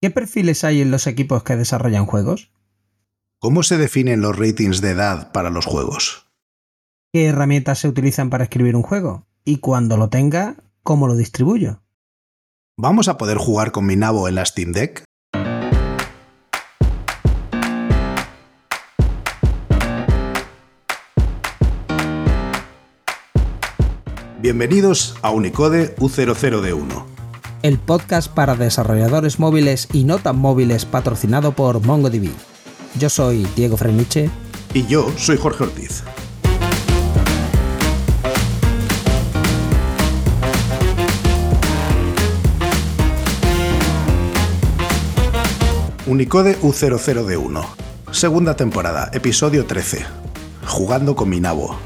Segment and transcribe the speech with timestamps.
[0.00, 2.52] ¿Qué perfiles hay en los equipos que desarrollan juegos?
[3.40, 6.30] ¿Cómo se definen los ratings de edad para los juegos?
[7.12, 9.26] ¿Qué herramientas se utilizan para escribir un juego?
[9.44, 11.82] Y cuando lo tenga, ¿cómo lo distribuyo?
[12.76, 15.02] ¿Vamos a poder jugar con mi nabo en la Steam Deck?
[24.40, 27.17] Bienvenidos a Unicode U00D1.
[27.60, 32.30] El podcast para desarrolladores móviles y no tan móviles patrocinado por MongoDB.
[32.96, 34.30] Yo soy Diego Freniche.
[34.74, 36.04] Y yo soy Jorge Ortiz.
[46.06, 47.66] Unicode U00D1.
[48.12, 50.06] Segunda temporada, episodio 13.
[50.64, 51.76] Jugando con mi nabo.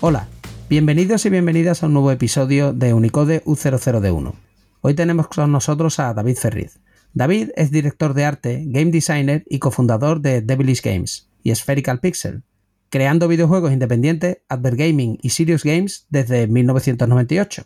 [0.00, 0.26] Hola,
[0.72, 4.32] bienvenidos y bienvenidas a un nuevo episodio de Unicode U00D1.
[4.80, 6.80] Hoy tenemos con nosotros a David Ferriz.
[7.12, 12.42] David es director de arte, game designer y cofundador de Devilish Games y Spherical Pixel,
[12.88, 17.64] creando videojuegos independientes, Advert Gaming y Serious Games desde 1998.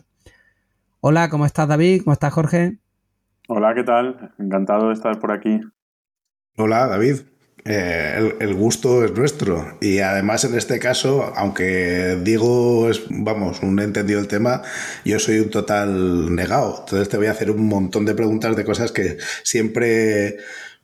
[0.99, 2.01] Hola, ¿cómo estás David?
[2.03, 2.77] ¿Cómo estás Jorge?
[3.47, 4.33] Hola, ¿qué tal?
[4.37, 5.61] Encantado de estar por aquí.
[6.57, 7.21] Hola, David.
[7.69, 9.77] Eh, el, gusto es nuestro.
[9.81, 14.61] Y además, en este caso, aunque Diego es, vamos, un entendido del tema,
[15.03, 16.77] yo soy un total negado.
[16.85, 20.37] Entonces te voy a hacer un montón de preguntas de cosas que siempre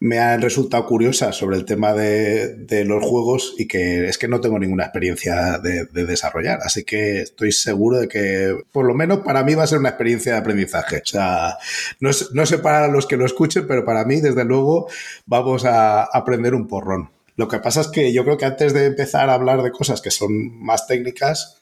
[0.04, 4.42] me han resultado curiosas sobre el tema de, los juegos y que es que no
[4.42, 6.60] tengo ninguna experiencia de, desarrollar.
[6.62, 9.88] Así que estoy seguro de que, por lo menos para mí, va a ser una
[9.88, 10.98] experiencia de aprendizaje.
[10.98, 11.58] O sea,
[12.02, 14.90] no, no sé para los que lo escuchen, pero para mí, desde luego,
[15.26, 17.10] vamos a aprender un porrón.
[17.38, 20.02] Lo que pasa es que yo creo que antes de empezar a hablar de cosas
[20.02, 21.62] que son más técnicas,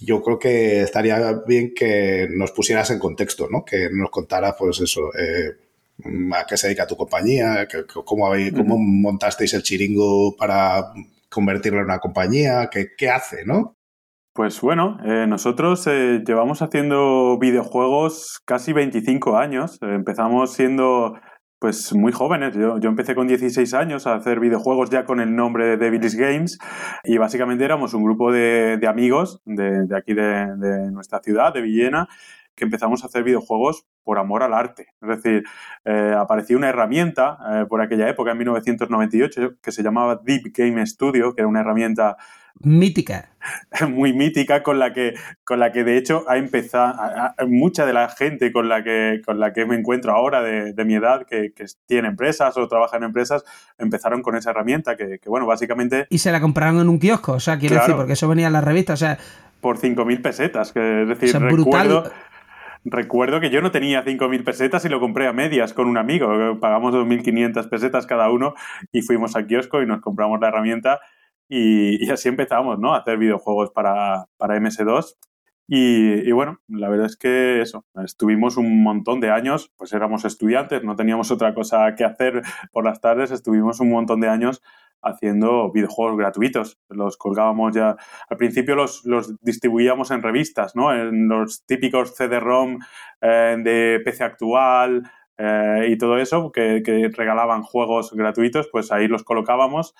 [0.00, 3.64] yo creo que estaría bien que nos pusieras en contexto, ¿no?
[3.64, 5.56] Que nos contaras, pues eso, eh,
[6.34, 7.66] a qué se dedica tu compañía,
[8.04, 10.92] cómo, cómo montasteis el chiringo para
[11.28, 13.76] convertirlo en una compañía, qué, hace, ¿no?
[14.32, 19.78] Pues bueno, eh, nosotros eh, llevamos haciendo videojuegos casi 25 años.
[19.82, 21.14] empezamos siendo
[21.60, 22.54] pues muy jóvenes.
[22.56, 26.58] Yo, empecé con 16 años a hacer videojuegos ya con el nombre de Devil's Games
[27.04, 32.08] y básicamente éramos un grupo de, amigos de, aquí de, de, nuestra ciudad, de Villena,
[32.56, 34.88] que empezamos a hacer videojuegos por amor al arte.
[35.00, 35.44] Es decir,
[35.84, 40.84] eh, apareció una herramienta eh, por aquella época, en 1998, que se llamaba Deep Game
[40.86, 42.16] Studio, que era una herramienta
[42.60, 43.30] mítica.
[43.88, 46.94] Muy mítica, con la que, con la que de hecho ha empezado,
[47.48, 50.94] mucha de la gente con la que, con la que me encuentro ahora de, mi
[50.94, 51.52] edad, que,
[51.86, 53.44] tiene empresas o trabaja en empresas,
[53.78, 56.06] empezaron con esa herramienta que, bueno, básicamente...
[56.10, 58.52] Y se la compraron en un kiosco, o sea, quiero decir, porque eso venía en
[58.52, 59.18] la revista, o sea...
[59.60, 62.10] Por 5.000 pesetas, que es decir, recuerdo...
[62.84, 66.58] Recuerdo que yo no tenía 5.000 pesetas y lo compré a medias con un amigo.
[66.60, 68.54] Pagamos 2.500 pesetas cada uno
[68.90, 71.00] y fuimos al kiosco y nos compramos la herramienta
[71.50, 72.94] y, así empezamos, ¿no?
[72.94, 75.16] A hacer videojuegos para, para MS2.
[75.66, 80.24] Y, y, bueno, la verdad es que eso, estuvimos un montón de años, pues éramos
[80.24, 82.42] estudiantes, no teníamos otra cosa que hacer
[82.72, 84.62] por las tardes, estuvimos un montón de años
[85.02, 86.78] haciendo videojuegos gratuitos.
[86.88, 87.96] Los colgábamos ya.
[88.28, 89.02] Al principio los,
[89.40, 90.94] distribuíamos en revistas, ¿no?
[90.94, 92.78] En los típicos CD-ROM
[93.20, 96.82] eh, de PC actual eh, y todo eso, que,
[97.14, 99.94] regalaban juegos gratuitos, pues ahí los colocábamos.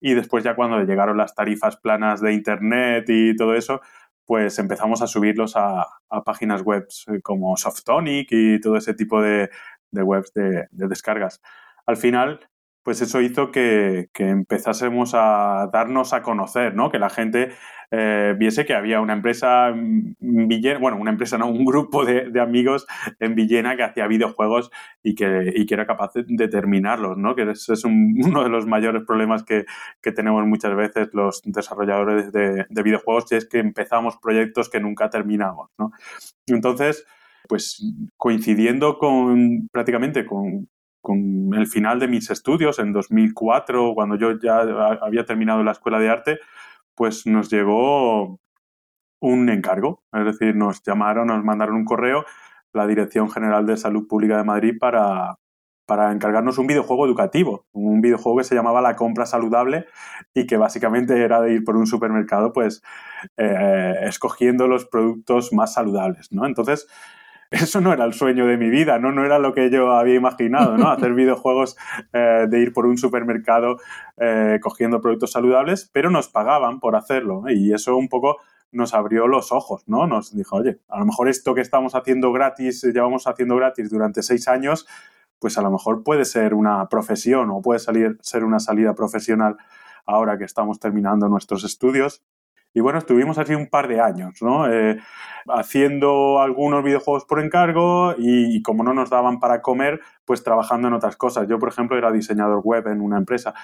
[0.00, 3.80] Y después, ya cuando llegaron las tarifas planas de internet y todo eso,
[4.26, 5.86] pues empezamos a subirlos a,
[6.24, 6.86] páginas web
[7.22, 9.50] como Softonic y todo ese tipo de,
[9.92, 11.40] webs de descargas.
[11.86, 12.40] Al final,
[12.84, 16.90] pues eso hizo que, empezásemos a darnos a conocer, ¿no?
[16.90, 17.52] Que la gente
[17.90, 22.38] eh, viese que había una empresa en Villena, bueno, una empresa, no, un grupo de,
[22.40, 22.86] amigos
[23.20, 24.70] en Villena que hacía videojuegos
[25.02, 27.34] y que, que era capaz de terminarlos, ¿no?
[27.34, 29.64] Que es uno de los mayores problemas que,
[30.14, 35.08] tenemos muchas veces los desarrolladores de, de videojuegos, y es que empezamos proyectos que nunca
[35.08, 35.90] terminamos, ¿no?
[36.46, 37.06] Entonces,
[37.48, 37.82] pues
[38.18, 40.68] coincidiendo con prácticamente con,
[41.04, 44.60] con el final de mis estudios en 2004, cuando yo ya
[45.02, 46.38] había terminado la escuela de arte,
[46.94, 48.40] pues nos llegó
[49.20, 50.02] un encargo.
[50.14, 52.24] Es decir, nos llamaron, nos mandaron un correo
[52.72, 55.38] la Dirección General de Salud Pública de Madrid para,
[55.86, 59.86] para encargarnos un videojuego educativo, un videojuego que se llamaba La compra saludable
[60.32, 62.82] y que básicamente era de ir por un supermercado pues
[63.36, 66.46] eh, escogiendo los productos más saludables, ¿no?
[66.46, 66.88] Entonces,
[67.62, 69.12] eso no era el sueño de mi vida, ¿no?
[69.12, 70.90] No era lo que yo había imaginado, ¿no?
[70.90, 71.76] Hacer videojuegos
[72.12, 73.78] eh, de ir por un supermercado
[74.16, 77.44] eh, cogiendo productos saludables, pero nos pagaban por hacerlo.
[77.48, 78.38] Y eso un poco
[78.72, 80.06] nos abrió los ojos, ¿no?
[80.06, 84.22] Nos dijo, oye, a lo mejor esto que estamos haciendo gratis, llevamos haciendo gratis durante
[84.22, 84.86] seis años,
[85.38, 89.56] pues a lo mejor puede ser una profesión o puede salir, ser una salida profesional
[90.06, 92.22] ahora que estamos terminando nuestros estudios.
[92.74, 94.70] Y bueno, estuvimos así un par de años, ¿no?
[94.70, 94.98] Eh,
[95.48, 100.94] haciendo algunos videojuegos por encargo y, como no nos daban para comer, pues trabajando en
[100.94, 101.46] otras cosas.
[101.48, 103.54] Yo, por ejemplo, era diseñador web en una empresa.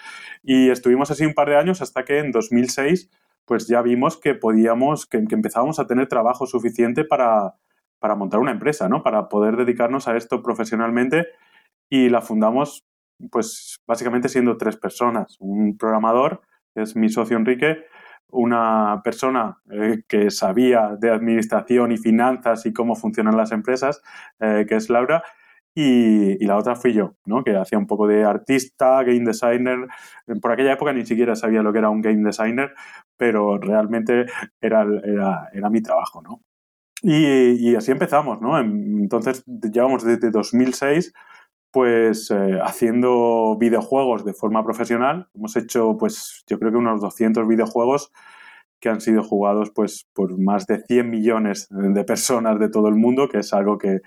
[0.45, 3.11] Y estuvimos así un par de años hasta que en 2006
[3.45, 7.57] pues ya vimos que podíamos, que, empezábamos a tener trabajo suficiente para,
[7.99, 9.03] para montar una empresa, ¿no?
[9.03, 11.27] Para poder dedicarnos a esto profesionalmente
[11.89, 12.87] y la fundamos
[13.33, 15.37] pues básicamente siendo tres personas.
[15.41, 16.43] Un programador,
[16.75, 17.85] que es mi socio Enrique,
[18.33, 24.03] una persona eh, que sabía de administración y finanzas y cómo funcionan las empresas,
[24.41, 25.23] eh, que es Laura,
[25.75, 27.45] y, la otra fui yo, ¿no?
[27.45, 29.87] que hacía un poco de artista, game designer.
[30.41, 32.75] Por aquella época ni siquiera sabía lo que era un game designer,
[33.17, 34.27] pero realmente
[34.61, 34.85] era,
[35.53, 36.23] era, mi trabajo.
[36.23, 36.43] ¿no?
[37.03, 38.41] Y, así empezamos.
[38.41, 38.59] ¿no?
[38.59, 41.13] Entonces llevamos desde 2006
[41.71, 45.29] pues eh, haciendo videojuegos de forma profesional.
[45.35, 48.13] Hemos hecho, pues yo creo que unos 200 videojuegos
[48.81, 52.97] que han sido jugados pues por más de 100 millones de personas de todo el
[52.97, 54.01] mundo, que es algo que,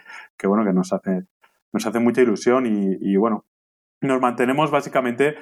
[0.43, 1.25] bueno, que nos hace,
[1.71, 3.45] nos hace mucha ilusión y, bueno,
[4.01, 5.35] nos mantenemos básicamente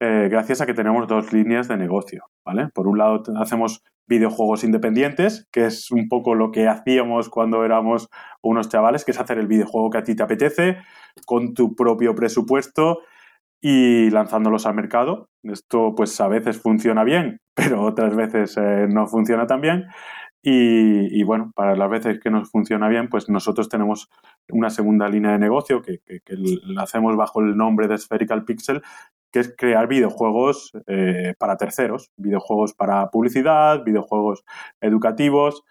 [0.00, 2.68] eh, gracias a que tenemos dos líneas de negocio, ¿vale?
[2.72, 8.08] Por un lado hacemos videojuegos independientes, que es un poco lo que hacíamos cuando éramos
[8.42, 10.78] unos chavales, que es hacer el videojuego que a ti te apetece,
[11.26, 13.00] con tu propio presupuesto
[13.60, 15.28] y lanzándolos al mercado.
[15.42, 19.86] Esto pues a veces funciona bien, pero otras veces eh, no funciona tan bien.
[20.40, 24.08] Y, bueno, para las veces que nos funciona bien, pues nosotros tenemos
[24.48, 26.00] una segunda línea de negocio que,
[26.64, 28.82] la hacemos bajo el nombre de Spherical Pixel,
[29.30, 34.44] que es crear videojuegos eh, para terceros, videojuegos para publicidad, videojuegos
[34.80, 35.64] educativos.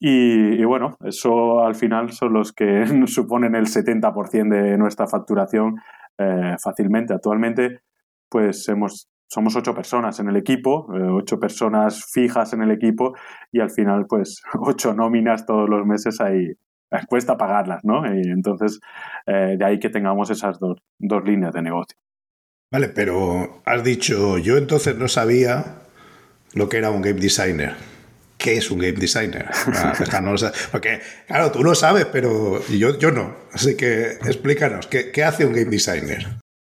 [0.00, 5.76] Y, bueno, eso al final son los que suponen el 70% de nuestra facturación
[6.18, 7.14] eh, fácilmente.
[7.14, 7.80] Actualmente,
[8.28, 13.14] pues hemos, somos ocho personas en el equipo, eh, ocho personas fijas en el equipo
[13.52, 16.52] y al final, pues ocho nóminas todos los meses ahí.
[17.08, 18.06] Cuesta pagarlas, ¿no?
[18.06, 18.78] Y entonces,
[19.26, 21.98] de ahí que tengamos esas dos, dos líneas de negocio.
[22.74, 25.76] Vale, pero has dicho, yo entonces no sabía
[26.54, 27.76] lo que era un game designer.
[28.36, 29.48] ¿Qué es un game designer?
[29.72, 29.92] Ah,
[30.72, 33.32] porque, claro, tú lo sabes, pero yo, yo no.
[33.52, 36.26] Así que explícanos, ¿qué, qué hace un game designer?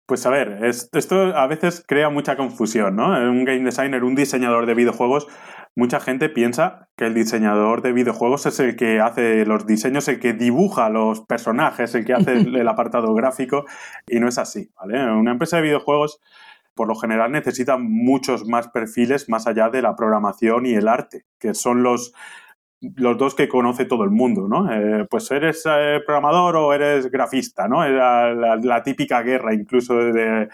[0.05, 3.07] Pues a ver, esto a veces crea mucha confusión, ¿no?
[3.07, 5.27] Un game designer, un diseñador de videojuegos,
[5.75, 10.19] mucha gente piensa que el diseñador de videojuegos es el que hace los diseños, el
[10.19, 13.65] que dibuja los personajes, el que hace el apartado gráfico,
[14.07, 15.11] y no es así, ¿vale?
[15.11, 16.19] Una empresa de videojuegos
[16.75, 21.25] por lo general necesita muchos más perfiles más allá de la programación y el arte,
[21.39, 22.13] que son los,
[22.95, 24.71] los dos que conoce todo el mundo, ¿no?
[24.71, 27.83] Eh, pues eres eh, programador o eres grafista, ¿no?
[27.83, 30.49] Era la, típica guerra incluso de,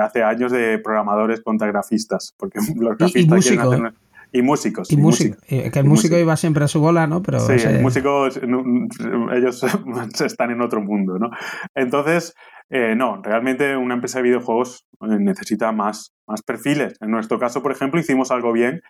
[0.00, 3.92] hace años de programadores contra grafistas, porque los grafistas y, quieren
[4.32, 4.90] y músicos.
[4.92, 5.36] Y, músico.
[5.46, 7.22] Que el músico iba siempre a su bola, ¿no?
[7.22, 8.40] Pero sí, músicos,
[9.32, 9.64] ellos
[10.24, 11.30] están en otro mundo, ¿no?
[11.74, 12.34] Entonces,
[12.70, 16.94] eh, no, realmente una empresa de videojuegos eh, necesita más, más perfiles.
[17.00, 18.80] En nuestro caso, por ejemplo, hicimos algo bien,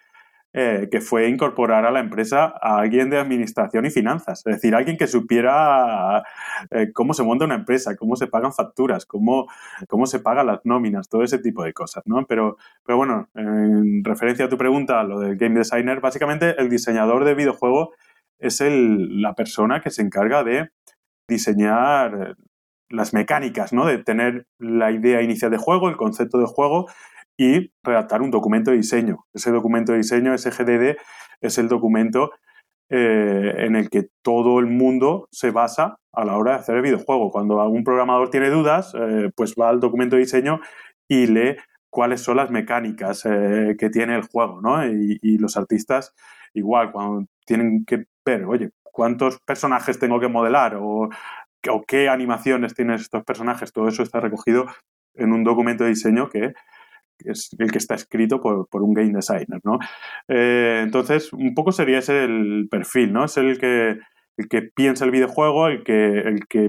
[0.53, 4.75] eh, que fue incorporar a la empresa a alguien de administración y finanzas, es decir,
[4.75, 6.23] alguien que supiera
[6.95, 9.47] cómo se monta una empresa, cómo se pagan facturas, cómo,
[9.89, 12.27] cómo se pagan las nóminas, todo ese tipo de cosas, ¿no?
[12.27, 17.25] Pero, pero bueno, en referencia a tu pregunta, lo del game designer, básicamente el diseñador
[17.25, 17.93] de videojuego
[18.41, 20.71] es el, la persona que se encarga de
[21.29, 22.37] diseñar
[22.89, 23.87] las mecánicas, ¿no?
[23.87, 26.89] De tener la idea inicial de juego, el concepto de juego
[27.41, 29.25] y redactar un documento de diseño.
[29.33, 30.99] Ese documento de diseño, ese GDD,
[31.41, 32.33] es el documento
[32.91, 36.83] eh, en el que todo el mundo se basa a la hora de hacer el
[36.83, 37.31] videojuego.
[37.31, 40.61] Cuando algún programador tiene dudas, eh, pues va al documento de diseño
[41.09, 41.57] y lee
[41.89, 44.85] cuáles son las mecánicas eh, que tiene el juego, ¿no?
[44.87, 46.15] Y, los artistas,
[46.53, 50.77] igual, cuando tienen que ver, oye, ¿cuántos personajes tengo que modelar?
[50.79, 51.09] O
[51.69, 54.67] o qué animaciones tienen estos personajes, todo eso está recogido
[55.15, 56.55] en un documento de diseño que
[57.25, 59.79] es el que está escrito por, un game designer, ¿no?
[60.29, 63.25] Eh, entonces, un poco sería ese el perfil, ¿no?
[63.25, 63.99] Es el que,
[64.37, 66.69] el que piensa el videojuego, el que, el que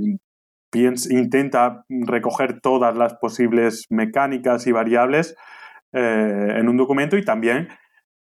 [0.72, 5.36] piensa, intenta recoger todas las posibles mecánicas y variables
[5.94, 7.68] eh, en un documento y también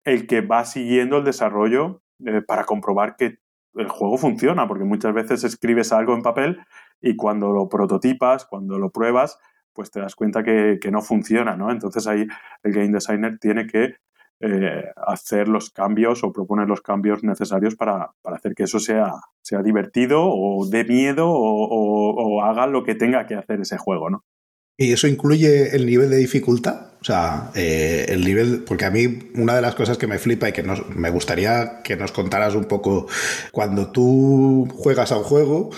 [0.05, 3.39] el que va siguiendo el desarrollo eh, para comprobar que
[3.75, 6.59] el juego funciona, porque muchas veces escribes algo en papel
[7.01, 9.39] y cuando lo prototipas, cuando lo pruebas,
[9.79, 11.71] pues te das cuenta que, no funciona, ¿no?
[11.71, 12.27] Entonces ahí
[12.65, 13.95] el game designer tiene que
[14.41, 19.63] eh, hacer los cambios o proponer los cambios necesarios para, hacer que eso sea, sea
[19.63, 24.25] divertido o dé miedo o, haga lo que tenga que hacer ese juego, ¿no?
[24.77, 26.95] ¿Y eso incluye el nivel de dificultad?
[27.01, 30.49] O sea, eh, el nivel, porque a mí una de las cosas que me flipa
[30.49, 33.07] y que me gustaría que nos contaras un poco,
[33.53, 35.71] cuando tú juegas a un juego,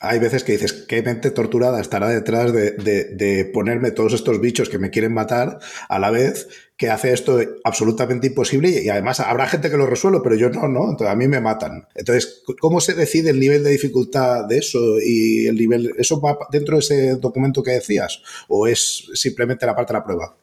[0.00, 4.78] hay veces que dices, qué mente torturada estará detrás de, ponerme todos estos bichos que
[4.78, 5.58] me quieren matar
[5.88, 10.20] a la vez, que hace esto absolutamente imposible y además habrá gente que lo resuelve,
[10.22, 10.90] pero yo no, ¿no?
[10.90, 11.86] Entonces a mí me matan.
[11.94, 16.38] Entonces, ¿cómo se decide el nivel de dificultad de eso y el nivel, eso va
[16.50, 20.36] dentro de ese documento que decías o es simplemente la parte de la prueba?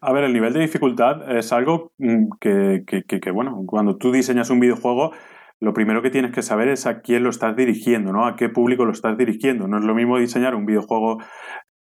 [0.00, 4.50] A ver, el nivel de dificultad es algo mm, que, que bueno, cuando tú diseñas
[4.50, 5.12] un videojuego,
[5.62, 8.26] lo primero que tienes que saber es a quién lo estás dirigiendo, ¿no?
[8.26, 9.68] A qué público lo estás dirigiendo.
[9.68, 11.18] No es lo mismo diseñar un videojuego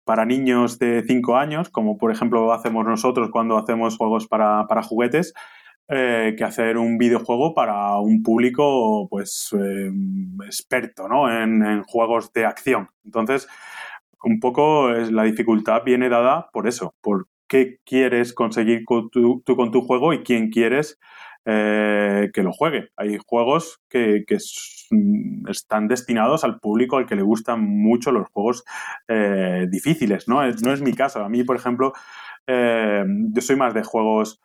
[0.03, 5.33] para niños de 5 años, como por ejemplo hacemos nosotros cuando hacemos juegos para, juguetes,
[5.87, 9.91] eh, que hacer un videojuego para un público pues eh,
[10.45, 11.31] experto ¿no?
[11.31, 12.89] en, juegos de acción.
[13.05, 13.47] Entonces,
[14.21, 19.81] un poco la dificultad viene dada por eso, por qué quieres conseguir tú con tu
[19.83, 20.99] juego y quién quieres
[21.51, 22.89] eh, que lo juegue.
[22.95, 24.23] Hay juegos que,
[25.47, 28.63] están destinados al público al que le gustan mucho los juegos
[29.07, 30.43] eh, difíciles, ¿no?
[30.43, 31.23] Es, no es mi caso.
[31.23, 31.93] A mí, por ejemplo,
[32.45, 33.03] eh,
[33.33, 34.39] yo soy más de juegos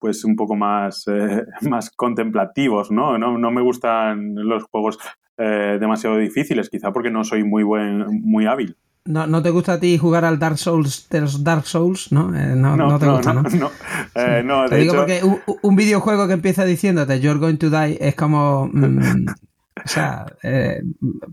[0.00, 1.04] pues un poco más,
[1.62, 3.18] más contemplativos, ¿no?
[3.18, 3.38] ¿no?
[3.38, 3.50] ¿no?
[3.52, 4.98] me gustan los juegos
[5.36, 8.76] demasiado difíciles, quizá porque no soy muy buen, muy hábil.
[9.08, 12.28] No, no, te gusta a ti jugar al Dark Souls de los Dark Souls, ¿no?
[12.36, 13.42] Eh, no, no, te gusta, ¿no?
[13.42, 13.70] No,
[14.14, 14.66] eh, no.
[14.66, 15.22] te digo porque
[15.62, 18.68] un, videojuego que empieza diciéndote You're going to die es como.
[18.70, 19.26] Mm,
[19.84, 20.82] o sea, eh,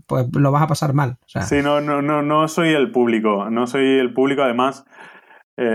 [0.06, 1.18] pues lo vas a pasar mal.
[1.26, 3.50] Sí, no, no, no, no soy el público.
[3.50, 4.86] No soy el público, además.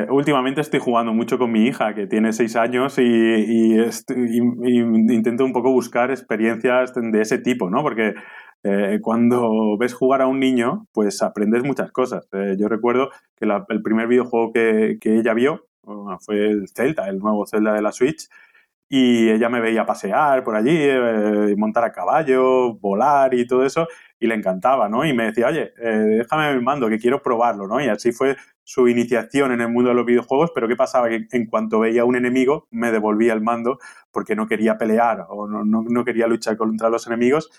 [0.09, 3.77] Últimamente estoy jugando mucho con mi hija, que tiene seis años, y,
[4.21, 7.81] intento un poco buscar experiencias de ese tipo, ¿no?
[7.81, 8.13] Porque
[8.63, 12.27] eh, cuando ves jugar a un niño, pues aprendes muchas cosas.
[12.31, 15.65] Eh, yo recuerdo que el primer videojuego que, ella vio
[16.19, 18.29] fue el Zelda, el nuevo Zelda de la Switch,
[18.87, 23.87] y ella me veía pasear por allí, eh, montar a caballo, volar y todo eso,
[24.21, 25.03] y le encantaba, ¿no?
[25.03, 27.81] Y me decía, oye, déjame el mando, que quiero probarlo, ¿no?
[27.81, 31.09] Y así fue su iniciación en el mundo de los videojuegos, pero ¿qué pasaba?
[31.09, 33.79] Que en cuanto veía un enemigo, me devolvía el mando
[34.11, 37.49] porque no quería pelear o no, no, quería luchar contra los enemigos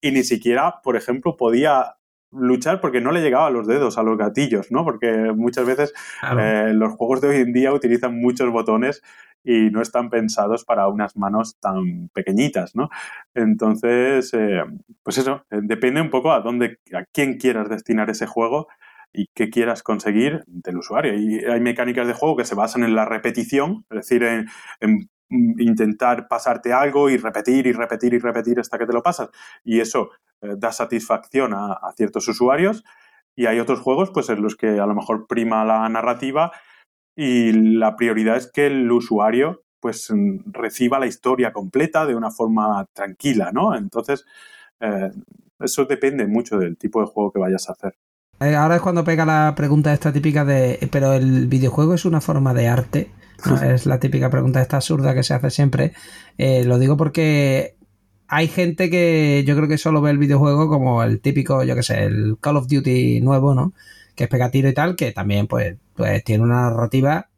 [0.00, 1.97] y ni siquiera, por ejemplo, podía
[2.30, 4.84] luchar porque no le llegaba los dedos a los gatillos, ¿no?
[4.84, 5.92] Porque muchas veces
[6.38, 9.02] eh, los juegos de hoy en día utilizan muchos botones
[9.44, 12.90] y no están pensados para unas manos tan pequeñitas, ¿no?
[13.34, 14.62] Entonces, eh,
[15.02, 18.68] pues eso, eh, depende un poco a dónde, a quién quieras destinar ese juego
[19.12, 21.14] y qué quieras conseguir del usuario.
[21.14, 26.28] Y hay mecánicas de juego que se basan en la repetición, es decir, en, intentar
[26.28, 29.30] pasarte algo y repetir y repetir y repetir hasta que te lo pasas.
[29.64, 32.84] Y eso da satisfacción a, ciertos usuarios.
[33.36, 36.52] Y hay otros juegos pues, en los que a lo mejor prima la narrativa
[37.16, 40.12] y la prioridad es que el usuario pues
[40.46, 43.76] reciba la historia completa de una forma tranquila, ¿no?
[43.76, 44.24] Entonces,
[44.80, 45.10] eh,
[45.60, 47.94] eso depende mucho del tipo de juego que vayas a hacer.
[48.40, 52.20] Eh, ahora es cuando pega la pregunta esta típica de, pero el videojuego es una
[52.20, 53.10] forma de arte.
[53.62, 55.92] Es la típica pregunta esta absurda que se hace siempre.
[56.38, 57.77] Eh, lo digo porque
[58.28, 61.82] hay gente que yo creo que solo ve el videojuego como el típico, yo qué
[61.82, 63.72] sé, el Call of Duty nuevo, ¿no?
[64.14, 67.28] Que es pegatiro y tal, que también pues, pues tiene una narrativa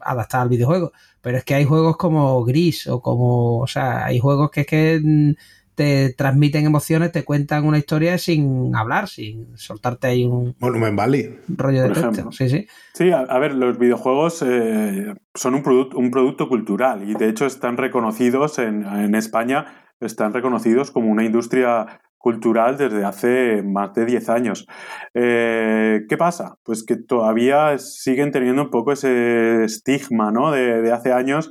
[0.00, 0.92] adaptada al videojuego.
[1.20, 4.66] Pero es que hay juegos como Gris o como, o sea, hay juegos que es
[4.66, 5.32] que mm,
[5.78, 11.38] te transmiten emociones, te cuentan una historia sin hablar, sin soltarte ahí un Monument Valley,
[11.48, 12.32] rollo de texto.
[12.32, 12.66] Sí, sí.
[12.94, 17.46] Sí, a, ver, los videojuegos eh, son un, producto un producto cultural y de hecho
[17.46, 24.04] están reconocidos en, en, España, están reconocidos como una industria cultural desde hace más de
[24.04, 24.66] 10 años.
[25.14, 26.56] Eh, ¿Qué pasa?
[26.64, 30.50] Pues que todavía siguen teniendo un poco ese estigma ¿no?
[30.50, 31.50] de, de hace años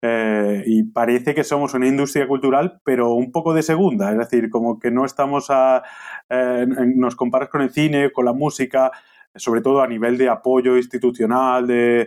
[0.00, 4.48] eh, y parece que somos una industria cultural, pero un poco de segunda, es decir,
[4.48, 5.82] como que no estamos a.
[6.28, 8.92] Eh, nos comparas con el cine, con la música,
[9.34, 12.06] sobre todo a nivel de apoyo institucional, de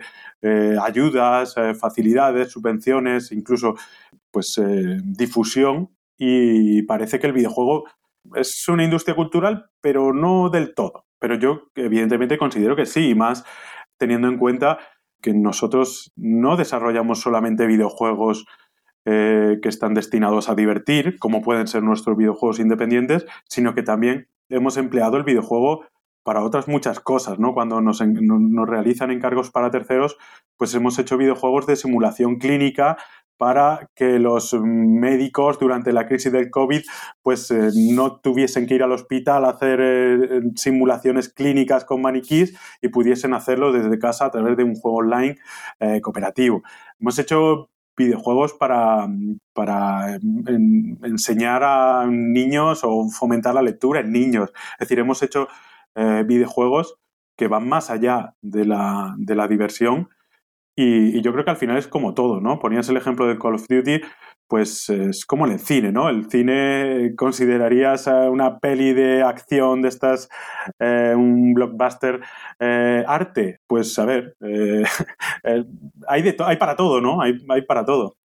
[0.81, 3.75] ayudas, facilidades, subvenciones, incluso
[4.31, 4.59] pues
[5.03, 5.89] difusión.
[6.17, 7.85] Y parece que el videojuego
[8.35, 11.05] es una industria cultural, pero no del todo.
[11.19, 13.43] Pero yo, evidentemente, considero que sí, más
[13.97, 14.79] teniendo en cuenta
[15.21, 18.45] que nosotros no desarrollamos solamente videojuegos
[19.05, 24.27] eh, que están destinados a divertir, como pueden ser nuestros videojuegos independientes, sino que también
[24.49, 25.85] hemos empleado el videojuego
[26.23, 27.53] para otras muchas cosas, ¿no?
[27.53, 30.17] Cuando nos, nos realizan encargos para terceros,
[30.57, 32.97] pues hemos hecho videojuegos de simulación clínica
[33.41, 36.83] para que los médicos durante la crisis del COVID
[37.23, 42.55] pues eh, no tuviesen que ir al hospital a hacer eh, simulaciones clínicas con maniquís
[42.83, 45.39] y pudiesen hacerlo desde casa a través de un juego online
[45.79, 46.61] eh, cooperativo.
[46.99, 49.07] Hemos hecho videojuegos para,
[49.53, 50.19] para
[51.01, 54.51] enseñar a niños o fomentar la lectura en niños.
[54.73, 55.47] Es decir, hemos hecho
[55.95, 56.99] videojuegos
[57.35, 60.09] que van más allá de la, de la diversión
[60.81, 62.59] y, yo creo que al final es como todo, ¿no?
[62.59, 64.01] Ponías el ejemplo del Call of Duty,
[64.47, 66.09] pues es como en el cine, ¿no?
[66.09, 70.29] El cine considerarías una peli de acción de estas,
[70.79, 72.19] eh, un blockbuster
[72.59, 74.83] eh, arte, pues a ver, eh,
[76.07, 77.21] hay, de hay para todo, ¿no?
[77.21, 78.17] Hay, hay para todo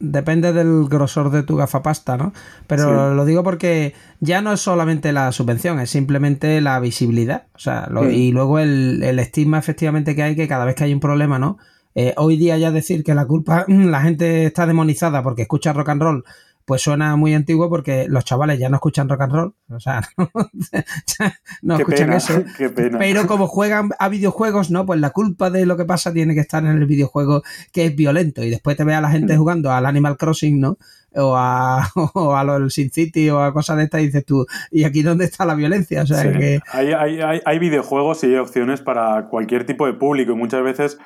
[0.00, 2.32] depende del grosor de tu gafapasta, ¿no?
[2.66, 7.48] Pero lo digo porque ya no es solamente la subvención, es simplemente la visibilidad.
[7.54, 10.94] O sea, y luego el, el, estigma efectivamente que hay que cada vez que hay
[10.94, 11.58] un problema, ¿no?
[11.94, 15.88] Eh, hoy día ya decir que la culpa, la gente está demonizada porque escucha rock
[15.88, 16.24] and roll,
[16.70, 20.02] pues suena muy antiguo porque los chavales ya no escuchan rock and roll, o sea,
[21.62, 22.44] no, escuchan eso.
[22.98, 24.86] Pero como juegan a videojuegos, ¿no?
[24.86, 27.42] Pues la culpa de lo que pasa tiene que estar en el videojuego
[27.72, 29.38] que es violento y después te ve a la gente mm.
[29.38, 30.78] jugando al Animal Crossing, ¿no?
[31.16, 34.46] O a, o a los Sin City o a cosas de estas y dices tú,
[34.70, 36.02] ¿y aquí dónde está la violencia?
[36.02, 36.60] O sea, que...
[36.72, 40.98] hay, hay, hay videojuegos y hay opciones para cualquier tipo de público y muchas veces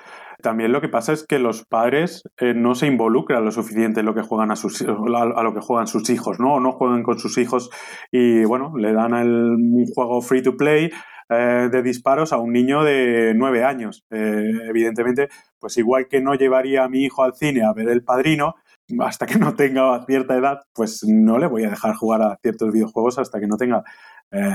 [0.44, 4.06] también lo que pasa es que los padres eh, no se involucran lo suficiente en
[4.06, 6.56] lo que juegan a sus a, lo que juegan sus hijos, ¿no?
[6.56, 7.70] O no juegan con sus hijos
[8.12, 10.90] y bueno, le dan un juego free to play
[11.30, 14.04] eh, de disparos a un niño de nueve años.
[14.10, 18.04] Eh, evidentemente, pues igual que no llevaría a mi hijo al cine a ver el
[18.04, 18.56] padrino,
[19.00, 22.70] hasta que no tenga cierta edad, pues no le voy a dejar jugar a ciertos
[22.70, 23.82] videojuegos hasta que no tenga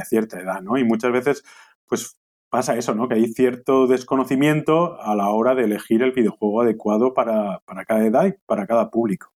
[0.05, 0.77] cierta edad, ¿no?
[0.77, 1.43] Y muchas veces,
[1.87, 2.18] pues
[2.49, 3.07] pasa eso, ¿no?
[3.07, 8.05] Que hay cierto desconocimiento a la hora de elegir el videojuego adecuado para, para cada
[8.05, 9.31] edad y para cada público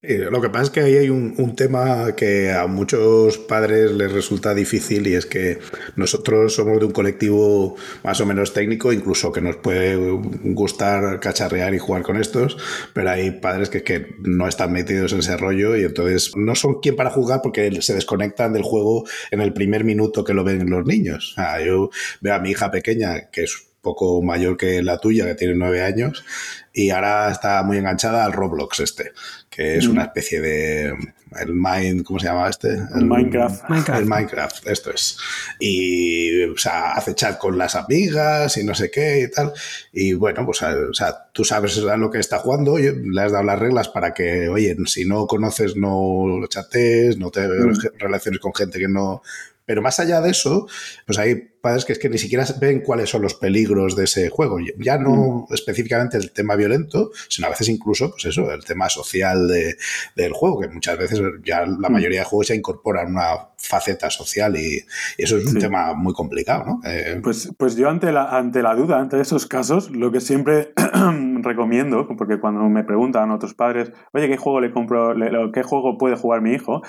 [0.00, 4.54] lo que pasa es que ahí hay un, tema que a muchos padres les resulta
[4.54, 5.58] difícil y es que
[5.96, 7.74] nosotros somos de un colectivo
[8.04, 12.56] más o menos técnico, incluso que nos puede gustar cacharrear y jugar con estos,
[12.92, 16.78] pero hay padres que, que no están metidos en ese rollo y entonces no son
[16.80, 20.70] quien para jugar porque se desconectan del juego en el primer minuto que lo ven
[20.70, 21.34] los niños.
[21.66, 25.54] yo veo a mi hija pequeña, que es poco mayor que la tuya, que tiene
[25.54, 26.24] nueve años,
[26.72, 29.12] y ahora está muy enganchada al Roblox este,
[29.50, 30.94] que es una especie de
[31.36, 32.68] el Mind, ¿cómo se llama este?
[32.94, 33.64] El, Minecraft.
[33.88, 35.18] El Minecraft, esto es.
[35.58, 39.52] Y o sea, hace chat con las amigas y no sé qué y tal.
[39.92, 43.44] Y bueno, pues o sea, tú sabes a lo que está jugando, le has dado
[43.44, 47.98] las reglas para que, oye, si no conoces, no chatees, no te mm.
[47.98, 49.22] relaciones con gente que no
[49.68, 50.66] pero más allá de eso,
[51.04, 54.30] pues hay padres que es que ni siquiera ven cuáles son los peligros de ese
[54.30, 54.56] juego.
[54.78, 55.52] Ya no mm.
[55.52, 60.60] específicamente el tema violento, sino a veces incluso, pues eso, el tema social del juego,
[60.60, 61.92] que muchas veces ya la mm.
[61.92, 64.82] mayoría de juegos ya incorporan una faceta social y,
[65.18, 66.80] eso es un tema muy complicado, ¿no?
[66.86, 70.72] Eh, pues, pues yo ante la, ante la duda, ante esos casos, lo que siempre
[71.42, 75.14] recomiendo, porque cuando me preguntan otros padres, oye, ¿qué juego le compro,
[75.52, 76.80] qué juego puede jugar mi hijo?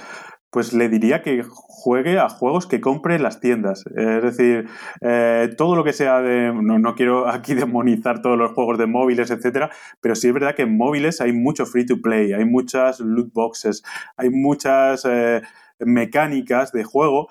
[0.51, 3.85] Pues le diría que juegue a juegos que compre en las tiendas.
[3.95, 4.67] Es decir,
[5.01, 6.51] eh, todo lo que sea de.
[6.53, 9.69] No, quiero aquí demonizar todos los juegos de móviles, etcétera,
[10.01, 13.31] pero sí es verdad que en móviles hay mucho free to play, hay muchas loot
[13.33, 13.83] boxes,
[14.17, 15.41] hay muchas eh,
[15.79, 17.29] mecánicas de juego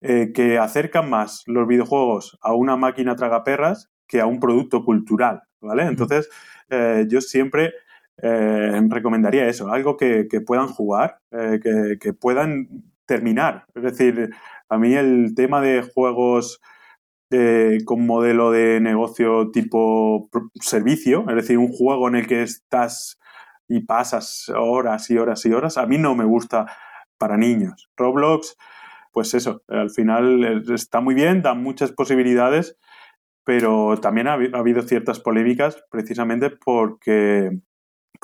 [0.00, 5.42] eh, que acercan más los videojuegos a una máquina tragaperras que a un producto cultural.
[5.60, 5.84] ¿Vale?
[5.84, 6.28] Entonces,
[7.08, 7.72] yo siempre
[8.18, 12.68] eh, recomendaría eso, algo que, puedan jugar, eh, que, puedan
[13.06, 13.66] terminar.
[13.74, 14.30] Es decir,
[14.68, 16.60] a mí el tema de juegos
[17.30, 20.28] eh, con modelo de negocio tipo
[20.60, 23.18] servicio, es decir, un juego en el que estás
[23.68, 26.66] y pasas horas y horas y horas, a mí no me gusta
[27.18, 27.90] para niños.
[27.96, 28.56] Roblox,
[29.12, 32.76] pues eso, al final está muy bien, da muchas posibilidades,
[33.44, 37.60] pero también ha habido ciertas polémicas precisamente porque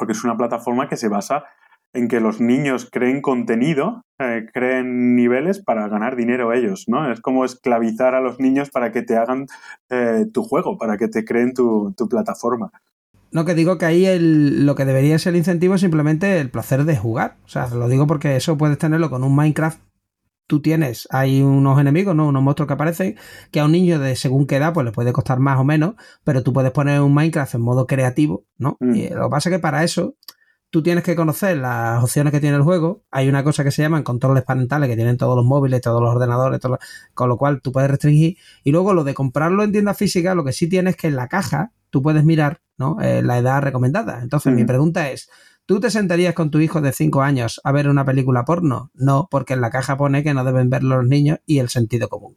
[0.00, 1.44] porque es una plataforma que se basa
[1.92, 7.12] en que los niños creen contenido, eh, creen niveles para ganar dinero ellos, ¿no?
[7.12, 9.46] Es como esclavizar a los niños para que te hagan
[9.90, 12.70] eh, tu juego, para que te creen tu, plataforma.
[13.30, 16.84] No, que digo que ahí lo que debería ser el incentivo es simplemente el placer
[16.84, 17.36] de jugar.
[17.44, 19.80] O sea, lo digo porque eso puedes tenerlo con un Minecraft
[20.50, 22.26] tú tienes, hay unos enemigos, ¿no?
[22.26, 23.16] Unos monstruos que aparecen,
[23.52, 25.94] que a un niño de según qué edad, pues le puede costar más o menos,
[26.24, 28.76] pero tú puedes poner un Minecraft en modo creativo, ¿no?
[28.80, 28.94] Mm.
[28.96, 30.16] Y lo que pasa es que para eso,
[30.68, 33.04] tú tienes que conocer las opciones que tiene el juego.
[33.12, 36.10] Hay una cosa que se llaman controles parentales que tienen todos los móviles, todos los
[36.10, 36.58] ordenadores,
[37.14, 38.36] con lo cual tú puedes restringir.
[38.64, 41.14] Y luego lo de comprarlo en tienda física, lo que sí tienes es que en
[41.14, 42.96] la caja tú puedes mirar ¿no?
[43.00, 44.20] Eh, la edad recomendada.
[44.22, 45.30] Entonces, mi pregunta es,
[45.70, 48.90] ¿Tú te sentarías con tu hijo de 5 años a ver una película porno?
[48.92, 52.09] No, porque en la caja pone que no deben verlo los niños y el sentido
[52.09, 52.35] común.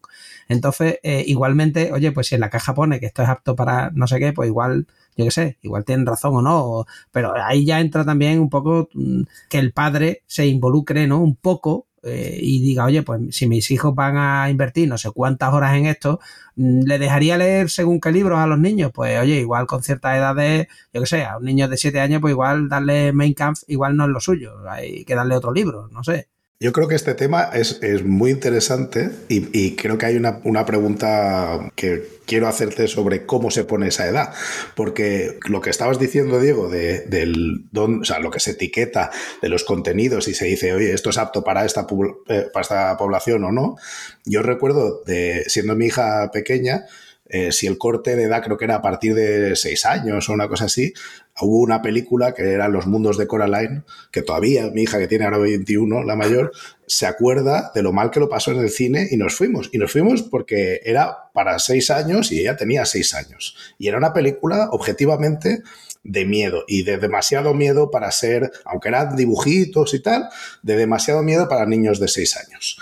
[0.48, 3.90] Entonces, eh, igualmente, oye, pues si en la caja pone que esto es apto para
[3.90, 4.86] no sé qué, pues igual,
[5.18, 6.86] yo qué sé, igual tienen razón o no.
[7.12, 11.20] pero ahí ya entra también un poco mm, que el padre se involucre, ¿no?
[11.20, 15.12] Un poco eh, y diga, oye, pues si mis hijos van a invertir no sé
[15.12, 16.20] cuántas horas en esto,
[16.56, 18.92] mm, ¿le dejaría leer según qué libros a los niños?
[18.94, 22.22] Pues oye, igual con ciertas edades, yo que sé, a un niño de 7 años,
[22.22, 25.88] pues igual darle Main Kampf igual no es lo suyo, hay que darle otro libro,
[25.92, 26.28] no sé.
[26.64, 32.08] Yo creo que este tema es, muy interesante y, creo que hay una, pregunta que
[32.26, 34.34] quiero hacerte sobre cómo se pone esa edad.
[34.74, 39.50] Porque lo que estabas diciendo, Diego, de, del o sea, lo que se etiqueta de
[39.50, 41.86] los contenidos y se dice, oye, esto es apto para esta,
[42.30, 43.76] eh, para esta población o no.
[44.24, 46.86] Yo recuerdo de siendo mi hija pequeña,
[47.26, 50.34] eh, si el corte de edad creo que era a partir de seis años o
[50.34, 50.94] una cosa así,
[51.42, 55.26] hubo una película que era Los Mundos de Coraline, que todavía mi hija, que tiene
[55.26, 56.52] ahora 21, la mayor,
[56.86, 59.70] se acuerda de lo mal que lo pasó en el cine y nos fuimos.
[59.72, 63.56] Y nos fuimos porque era para seis años y ella tenía seis años.
[63.78, 65.64] Y era una película objetivamente
[66.04, 70.30] de miedo y de demasiado miedo para ser, aunque eran dibujitos y tal,
[70.62, 72.78] de demasiado miedo para niños de seis años.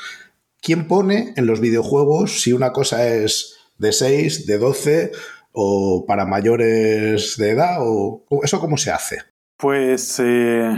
[0.61, 5.11] ¿Quién pone en los videojuegos si una cosa es de 6, de 12
[5.53, 7.77] o para mayores de edad?
[7.79, 9.17] o ¿Eso cómo se hace?
[9.61, 10.75] Pues eh,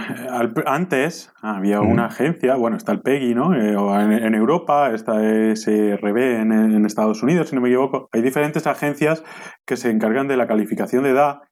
[0.65, 3.55] antes había una agencia, bueno, está el PEGI, ¿no?
[3.55, 5.13] Eh, en, Europa, está
[5.55, 8.09] SRB en, en, Estados Unidos, si no me equivoco.
[8.11, 9.23] Hay diferentes agencias
[9.65, 11.43] que se encargan de la calificación de edad.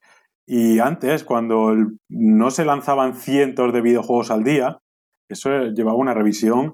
[0.45, 1.73] Y antes, cuando
[2.09, 4.79] no se lanzaban cientos de videojuegos al día,
[5.29, 6.73] eso llevaba una revisión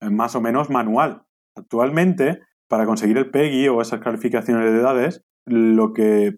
[0.00, 1.22] eh, más o menos manual.
[1.56, 6.36] Actualmente, para conseguir el PEGI o esas calificaciones de edades, lo que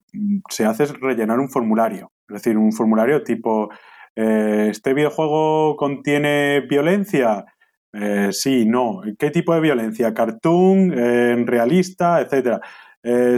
[0.49, 2.13] se hace es rellenar un formulario.
[2.29, 3.71] Es decir, un formulario tipo,
[4.15, 7.45] eh, ¿este videojuego contiene violencia?
[7.93, 9.03] Eh, sí, no.
[9.19, 10.13] ¿Qué tipo de violencia?
[10.13, 10.93] ¿Cartoon?
[10.97, 12.21] Eh, ¿Realista?
[12.21, 12.61] Etcétera.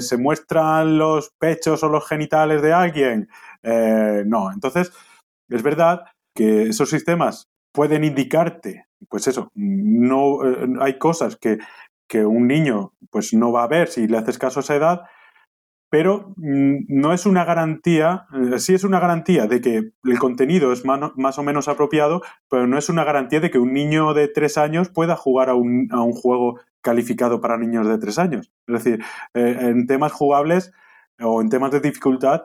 [0.01, 3.29] ¿Se muestran los pechos o los genitales de alguien?
[3.63, 4.51] no.
[4.51, 4.91] Entonces,
[5.51, 6.05] es verdad
[6.35, 10.39] que esos sistemas pueden indicarte, pues eso, no
[10.81, 11.59] hay cosas que
[12.09, 15.03] que un niño pues no va a ver si le haces caso a esa edad,
[15.91, 20.73] pero mm, no es una garantía, eh, sí es una garantía de que el contenido
[20.73, 24.29] es más, o menos apropiado, pero no es una garantía de que un niño de
[24.29, 28.53] tres años pueda jugar a un, juego calificado para niños de tres años.
[28.67, 30.73] Es decir, eh, en temas jugables
[31.21, 32.45] o en temas de dificultad,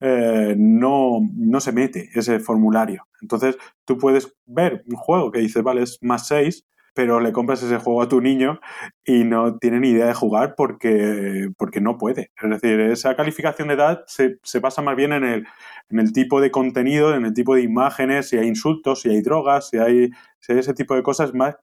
[0.00, 3.06] eh, no, no, se mete ese formulario.
[3.20, 7.62] Entonces, tú puedes ver un juego que dice, vale, es más 6, pero le compras
[7.62, 8.60] ese juego a tu niño
[9.04, 12.30] y no tiene ni idea de jugar porque, porque no puede.
[12.42, 15.46] Es decir, esa calificación de edad se, se basa más bien en el,
[15.90, 19.22] en el tipo de contenido, en el tipo de imágenes, si hay insultos, si hay
[19.22, 20.10] drogas, si hay,
[20.48, 21.56] ese tipo de cosas, más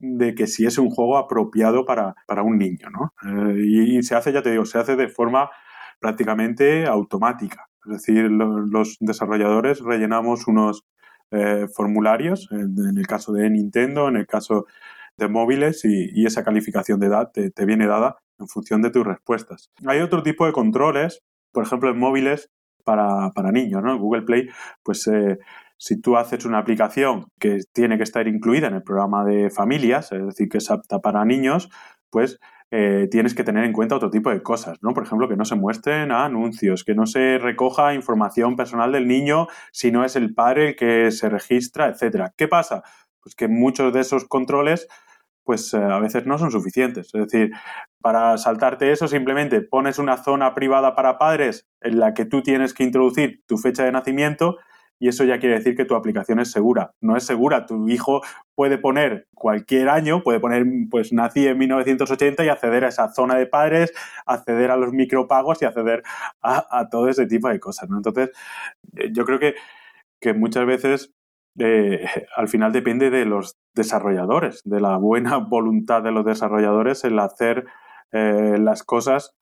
[0.00, 3.12] de que si es un juego apropiado para, para un niño, ¿no?
[3.28, 5.50] Eh, y, se hace, ya te digo, se hace de forma
[5.98, 7.68] prácticamente automática.
[7.84, 10.84] Es decir, los desarrolladores rellenamos unos,
[11.30, 14.66] eh, formularios, en, el caso de Nintendo, en el caso
[15.16, 19.70] de móviles, y, esa calificación de edad te, viene dada en función de tus respuestas.
[19.86, 22.50] Hay otro tipo de controles, por ejemplo, en móviles
[22.84, 23.98] para, niños, ¿no?
[23.98, 24.48] Google Play,
[24.82, 25.38] pues eh,
[25.76, 30.12] si tú haces una aplicación que tiene que estar incluida en el programa de familias,
[30.12, 31.68] es decir, que es apta para niños,
[32.10, 32.38] pues
[32.70, 34.92] eh, tienes que tener en cuenta otro tipo de cosas, ¿no?
[34.92, 39.46] Por ejemplo, que no se muestren anuncios, que no se recoja información personal del niño
[39.72, 42.34] si no es el padre el que se registra, etcétera.
[42.36, 42.82] ¿Qué pasa?
[43.22, 44.86] Pues que muchos de esos controles
[45.44, 47.06] pues eh, a veces no son suficientes.
[47.06, 47.52] Es decir,
[48.02, 52.74] para saltarte eso simplemente pones una zona privada para padres en la que tú tienes
[52.74, 54.58] que introducir tu fecha de nacimiento
[55.00, 56.92] y eso ya quiere decir que tu aplicación es segura.
[57.00, 57.66] No es segura.
[57.66, 58.20] Tu hijo
[58.54, 63.36] puede poner cualquier año, puede poner, pues nací en 1980 y acceder a esa zona
[63.36, 63.92] de padres,
[64.26, 66.02] acceder a los micropagos y acceder
[66.42, 67.88] a, todo ese tipo de cosas.
[67.88, 67.98] ¿no?
[67.98, 68.30] Entonces,
[68.96, 69.54] eh, yo creo que,
[70.20, 71.12] que muchas veces
[71.58, 72.04] eh,
[72.36, 77.66] al final depende de los desarrolladores, de la buena voluntad de los desarrolladores el hacer
[78.12, 79.34] eh, las cosas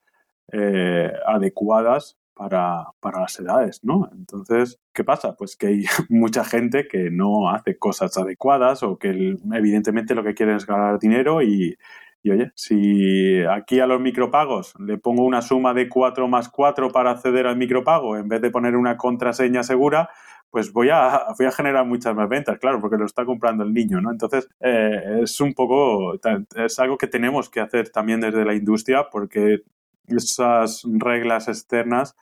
[1.27, 4.11] adecuadas para, para, las edades, ¿no?
[4.13, 5.35] Entonces, ¿qué pasa?
[5.37, 10.35] Pues que hay mucha gente que no hace cosas adecuadas o que evidentemente lo que
[10.35, 11.77] quieren es ganar dinero y,
[12.23, 16.91] y oye, si aquí a los micropagos le pongo una suma de 4 más 4
[16.91, 20.11] para acceder al micropago en vez de poner una contraseña segura,
[20.51, 23.73] pues voy a, voy a generar muchas más ventas, claro, porque lo está comprando el
[23.73, 24.11] niño, ¿no?
[24.11, 26.15] Entonces, eh, es un poco,
[26.57, 29.63] es algo que tenemos que hacer también desde la industria porque
[30.09, 32.15] esas reglas externas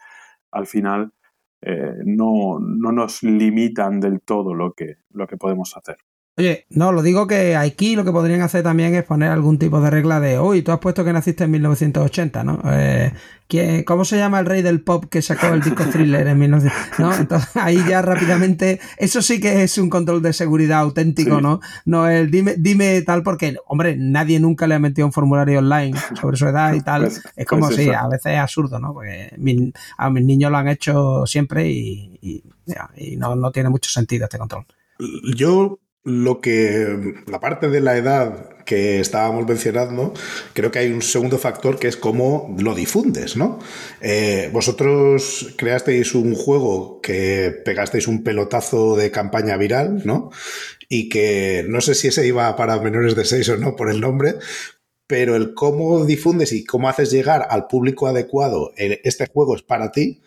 [0.51, 1.13] al final
[1.63, 5.97] eh, no, no, nos limitan del todo lo que, lo que podemos hacer.
[6.37, 9.81] Oye, no, lo digo que aquí lo que podrían hacer también es poner algún tipo
[9.81, 12.61] de regla de, uy, tú has puesto que naciste en 1980, ¿no?
[12.73, 13.13] Eh,
[13.87, 16.97] ¿Cómo se llama el rey del pop que sacó el disco thriller en 1980?
[16.99, 17.15] ¿no?
[17.15, 21.61] Entonces ahí ya rápidamente, eso sí que es un control de seguridad auténtico, ¿no?
[21.85, 25.97] No el dime, dime tal, porque, hombre, nadie nunca le ha metido un formulario online
[26.21, 27.03] sobre su edad y tal.
[27.03, 28.93] Pues, es como si, a veces es absurdo, ¿no?
[28.93, 29.31] Porque
[29.99, 32.19] a mis niños lo han hecho siempre y,
[32.97, 34.67] y no, no tiene mucho sentido este control.
[35.37, 40.13] Yo lo que la parte de la edad que estábamos mencionando,
[40.53, 43.59] creo que hay un segundo factor que es cómo lo difundes, ¿no?
[44.01, 50.31] Eh, vosotros creasteis un juego que pegasteis un pelotazo de campaña viral, ¿no?
[50.89, 54.01] Y que no sé si ese iba para menores de 6 o no por el
[54.01, 54.37] nombre,
[55.07, 59.93] pero el cómo difundes y cómo haces llegar al público adecuado este juego es para
[59.93, 60.23] ti,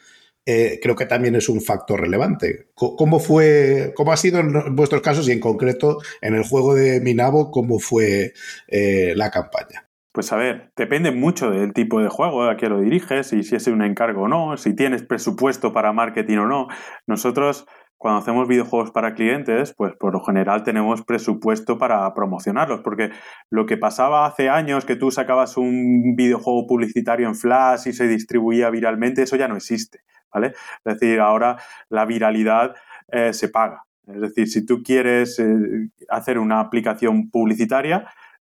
[0.50, 2.70] eh, creo que también es un factor relevante.
[2.74, 7.02] ¿Cómo fue, cómo ha sido en vuestros casos y en concreto en el juego de
[7.02, 8.32] Minabo, cómo fue
[8.70, 9.90] eh, la campaña?
[10.14, 13.58] Pues a ver, depende mucho del tipo de juego a que lo diriges y si
[13.58, 16.68] es un encargo o no, si tienes presupuesto para marketing o no.
[17.08, 23.10] Nosotros cuando hacemos videojuegos para clientes, pues por lo general tenemos presupuesto para promocionarlos, porque
[23.50, 28.08] lo que pasaba hace años, que tú sacabas un videojuego publicitario en Flash y se
[28.08, 30.54] distribuía viralmente, eso ya no existe, ¿vale?
[30.86, 31.58] Es decir, ahora
[31.90, 32.76] la viralidad
[33.12, 33.84] eh, se paga.
[34.06, 38.08] Es decir, si tú quieres eh, hacer una aplicación publicitaria,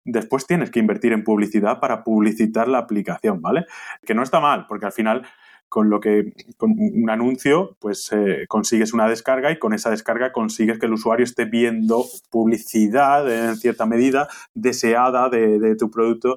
[0.04, 3.66] después tienes que invertir en publicidad para publicitar la aplicación, ¿vale?
[4.04, 5.26] Que no está mal, porque al final
[5.72, 10.30] con lo que con un anuncio pues eh, consigues una descarga y con esa descarga
[10.30, 16.36] consigues que el usuario esté viendo publicidad en cierta medida deseada de, tu producto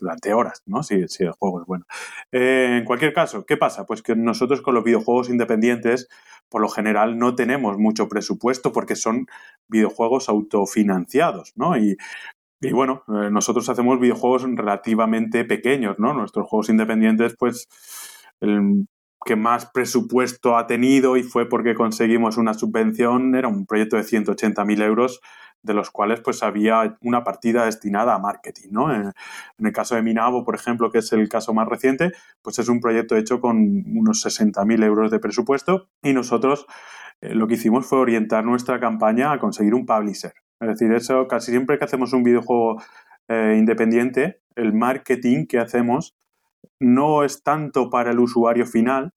[0.00, 0.82] durante horas, ¿no?
[0.82, 1.84] Si, si el juego es bueno.
[2.32, 3.84] Eh, en cualquier caso, ¿qué pasa?
[3.84, 6.08] Pues que nosotros con los videojuegos independientes,
[6.48, 9.26] por lo general, no tenemos mucho presupuesto porque son
[9.68, 11.76] videojuegos autofinanciados, ¿no?
[11.76, 11.98] Y,
[12.62, 16.14] y bueno, eh, nosotros hacemos videojuegos relativamente pequeños, ¿no?
[16.14, 17.68] Nuestros juegos independientes, pues
[18.40, 18.86] el
[19.24, 24.02] que más presupuesto ha tenido y fue porque conseguimos una subvención, era un proyecto de
[24.02, 25.20] 180.000 euros,
[25.62, 28.94] de los cuales pues había una partida destinada a marketing, ¿no?
[28.94, 29.12] En,
[29.58, 32.80] el caso de Minabo, por ejemplo, que es el caso más reciente, pues es un
[32.80, 36.66] proyecto hecho con unos 60.000 euros de presupuesto y nosotros
[37.20, 40.32] eh, lo que hicimos fue orientar nuestra campaña a conseguir un publisher.
[40.60, 42.82] Es decir, eso casi siempre que hacemos un videojuego
[43.28, 46.16] eh, independiente, el marketing que hacemos
[46.80, 49.12] no es tanto para el usuario final,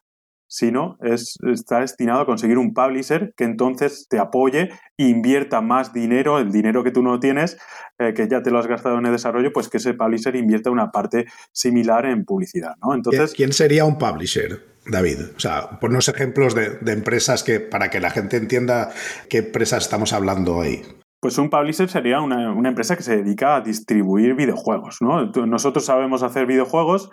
[0.53, 5.93] sino es, está destinado a conseguir un publisher que entonces te apoye e invierta más
[5.93, 7.57] dinero, el dinero que tú no tienes,
[7.97, 10.69] eh, que ya te lo has gastado en el desarrollo, pues que ese publisher invierta
[10.69, 12.75] una parte similar en publicidad.
[12.83, 12.93] ¿no?
[12.93, 14.73] Entonces, ¿Quién sería un publisher?
[14.85, 18.91] David, o sea, ponnos ejemplos de, empresas que para que la gente entienda
[19.29, 20.81] qué empresas estamos hablando ahí.
[21.21, 25.31] Pues un publisher sería una, una, empresa que se dedica a distribuir videojuegos, ¿no?
[25.47, 27.11] Nosotros sabemos hacer videojuegos,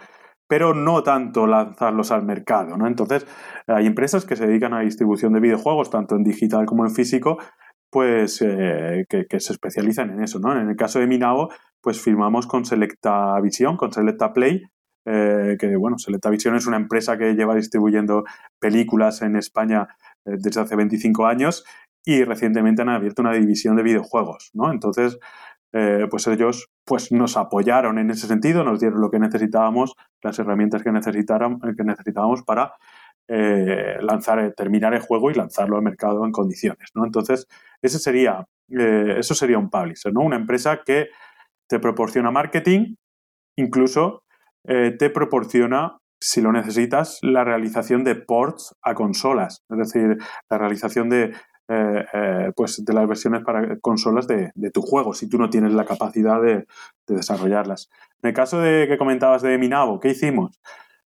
[0.50, 2.76] pero no tanto lanzarlos al mercado.
[2.76, 2.88] ¿no?
[2.88, 3.24] Entonces,
[3.68, 6.90] hay empresas que se dedican a la distribución de videojuegos, tanto en digital como en
[6.90, 7.38] físico,
[7.88, 10.40] pues eh, que, se especializan en eso.
[10.40, 10.60] ¿no?
[10.60, 14.64] En el caso de Minao, pues firmamos con Selecta Visión, con Selecta Play,
[15.06, 18.24] eh, que bueno, Selecta Visión es una empresa que lleva distribuyendo
[18.58, 19.86] películas en España
[20.24, 21.64] eh, desde hace 25 años
[22.04, 24.50] y recientemente han abierto una división de videojuegos.
[24.52, 24.72] ¿no?
[24.72, 25.16] Entonces,
[25.72, 30.38] eh, pues ellos pues nos apoyaron en ese sentido, nos dieron lo que necesitábamos, las
[30.38, 32.74] herramientas que, eh, que necesitábamos para
[33.28, 36.90] eh, lanzar, terminar el juego y lanzarlo al mercado en condiciones.
[36.94, 37.04] ¿no?
[37.04, 37.46] Entonces,
[37.82, 40.20] ese sería, eso sería un publisher, ¿no?
[40.20, 41.08] Una empresa que
[41.68, 42.96] te proporciona marketing,
[43.56, 44.22] incluso
[44.62, 50.18] te proporciona si lo necesitas, la realización de ports a consolas, es decir,
[50.50, 51.32] la realización de
[51.72, 55.72] eh, eh, pues de las versiones para consolas de, tu juego, si tú no tienes
[55.72, 56.66] la capacidad de,
[57.06, 57.90] desarrollarlas.
[58.22, 60.60] En el caso de que comentabas de Minabo, ¿qué hicimos?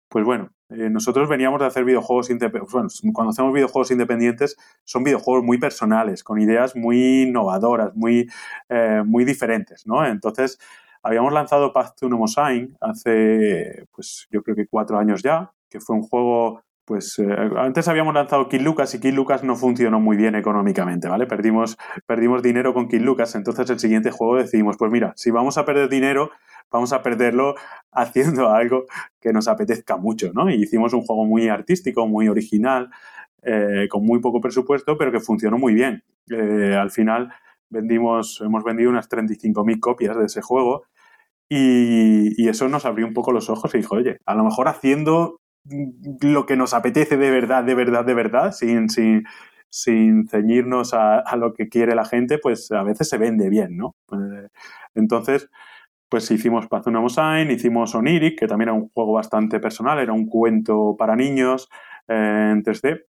[0.07, 2.71] Pues bueno, eh, nosotros veníamos de hacer videojuegos independientes.
[2.71, 8.29] Bueno, cuando hacemos videojuegos independientes, son videojuegos muy personales, con ideas muy innovadoras, muy,
[9.05, 10.05] muy diferentes, ¿no?
[10.05, 10.59] Entonces,
[11.01, 15.97] habíamos lanzado Path to Sign hace, pues yo creo que cuatro años ya, que fue
[15.97, 17.25] un juego pues eh,
[17.57, 21.25] antes habíamos lanzado Kid Lucas y Kid Lucas no funcionó muy bien económicamente, ¿vale?
[21.25, 25.57] Perdimos, perdimos dinero con Kid Lucas, entonces el siguiente juego decidimos, pues mira, si vamos
[25.57, 26.31] a perder dinero,
[26.71, 27.55] vamos a perderlo
[27.91, 28.85] haciendo algo
[29.21, 30.49] que nos apetezca mucho, ¿no?
[30.49, 32.89] Y hicimos un juego muy artístico, muy original,
[33.43, 36.03] eh, con muy poco presupuesto, pero que funcionó muy bien.
[36.29, 37.33] Eh, al final
[37.69, 40.83] vendimos, hemos vendido unas 35.000 copias de ese juego
[41.49, 45.39] y, eso nos abrió un poco los ojos y dijo, oye, a lo mejor haciendo
[45.65, 49.23] lo que nos apetece de verdad, de verdad, de verdad, sin, sin,
[49.69, 53.95] sin ceñirnos a, lo que quiere la gente, pues a veces se vende bien, ¿no?
[54.05, 54.21] Pues,
[54.95, 55.49] entonces,
[56.09, 60.95] pues hicimos Pazunamosain, hicimos Oniric, que también era un juego bastante personal, era un cuento
[60.97, 61.69] para niños
[62.07, 63.05] eh, en 3D.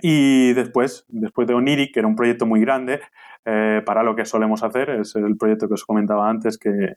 [0.00, 3.00] Y después, después de Oniric, que era un proyecto muy grande,
[3.44, 6.96] eh, para lo que solemos hacer, es el proyecto que os comentaba antes, que,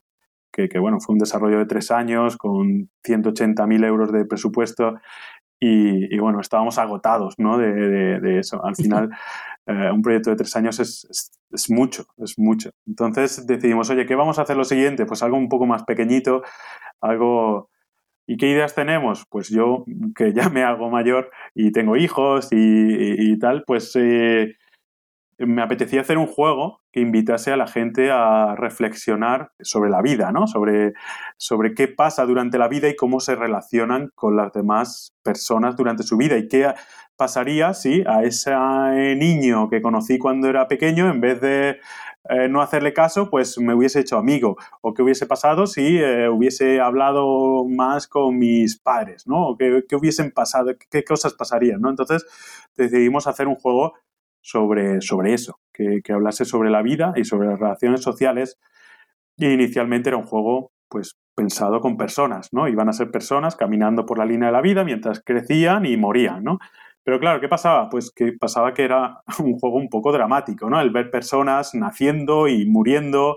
[0.55, 4.95] que, bueno, fue un desarrollo de tres años con 180.000 euros de presupuesto
[5.59, 7.57] y, bueno, estábamos agotados ¿no?
[7.57, 8.63] de, eso.
[8.63, 9.09] Al final,
[9.67, 11.07] eh, un proyecto de tres años es,
[11.51, 12.71] es, mucho, es mucho.
[12.85, 15.05] Entonces decidimos, oye, ¿qué vamos a hacer lo siguiente?
[15.05, 16.43] Pues algo un poco más pequeñito,
[17.01, 17.69] algo...
[18.27, 19.25] ¿Y qué ideas tenemos?
[19.29, 24.55] Pues yo, que ya me hago mayor y tengo hijos y, tal, pues eh,
[25.37, 30.47] me apetecía hacer un juego invitase a la gente a reflexionar sobre la vida, ¿no?
[30.47, 30.93] Sobre,
[31.37, 36.03] sobre qué pasa durante la vida y cómo se relacionan con las demás personas durante
[36.03, 36.73] su vida y qué
[37.15, 38.51] pasaría si a ese
[39.15, 41.79] niño que conocí cuando era pequeño, en vez de
[42.29, 44.57] eh, no hacerle caso, pues me hubiese hecho amigo.
[44.81, 49.49] O qué hubiese pasado si eh, hubiese hablado más con mis padres, ¿no?
[49.49, 51.89] O qué, qué hubiesen pasado, qué cosas pasarían, ¿no?
[51.89, 52.25] Entonces
[52.75, 53.93] decidimos hacer un juego
[54.41, 58.57] sobre, sobre eso, que, hablase sobre la vida y sobre las relaciones sociales.
[59.37, 62.67] Y inicialmente era un juego pues pensado con personas, ¿no?
[62.67, 66.43] Iban a ser personas caminando por la línea de la vida mientras crecían y morían,
[66.43, 66.59] ¿no?
[67.05, 67.89] Pero claro, ¿qué pasaba?
[67.89, 70.81] Pues que pasaba que era un juego un poco dramático, ¿no?
[70.81, 73.35] El ver personas naciendo y muriendo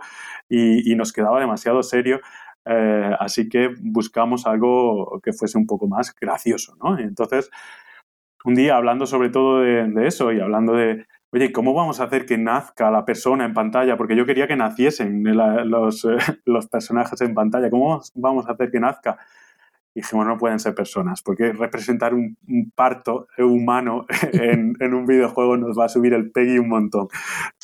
[0.49, 2.21] y, nos quedaba demasiado serio.
[2.65, 6.99] Eh, así que buscamos algo que fuese un poco más gracioso, ¿no?
[6.99, 7.51] Entonces,
[8.45, 12.27] un día hablando sobre todo de, eso y hablando de, oye, ¿cómo vamos a hacer
[12.27, 13.97] que nazca la persona en pantalla?
[13.97, 16.07] Porque yo quería que naciesen los,
[16.45, 17.71] los, personajes en pantalla.
[17.71, 19.19] ¿Cómo vamos a hacer que nazca?
[19.95, 22.37] Y dijimos, no pueden ser personas, porque representar un,
[22.75, 27.09] parto humano en, en, un videojuego nos va a subir el PEGI un montón.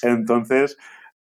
[0.03, 0.77] Entonces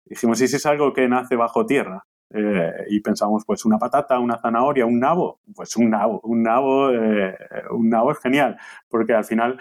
[0.05, 2.05] dijimos, ¿y si es algo que nace bajo tierra?
[2.35, 6.91] Eh, y pensamos, pues una patata, una zanahoria, un nabo, pues un nabo, un nabo,
[6.91, 7.37] eh,
[7.71, 8.57] un nabo es genial,
[8.89, 9.61] porque al final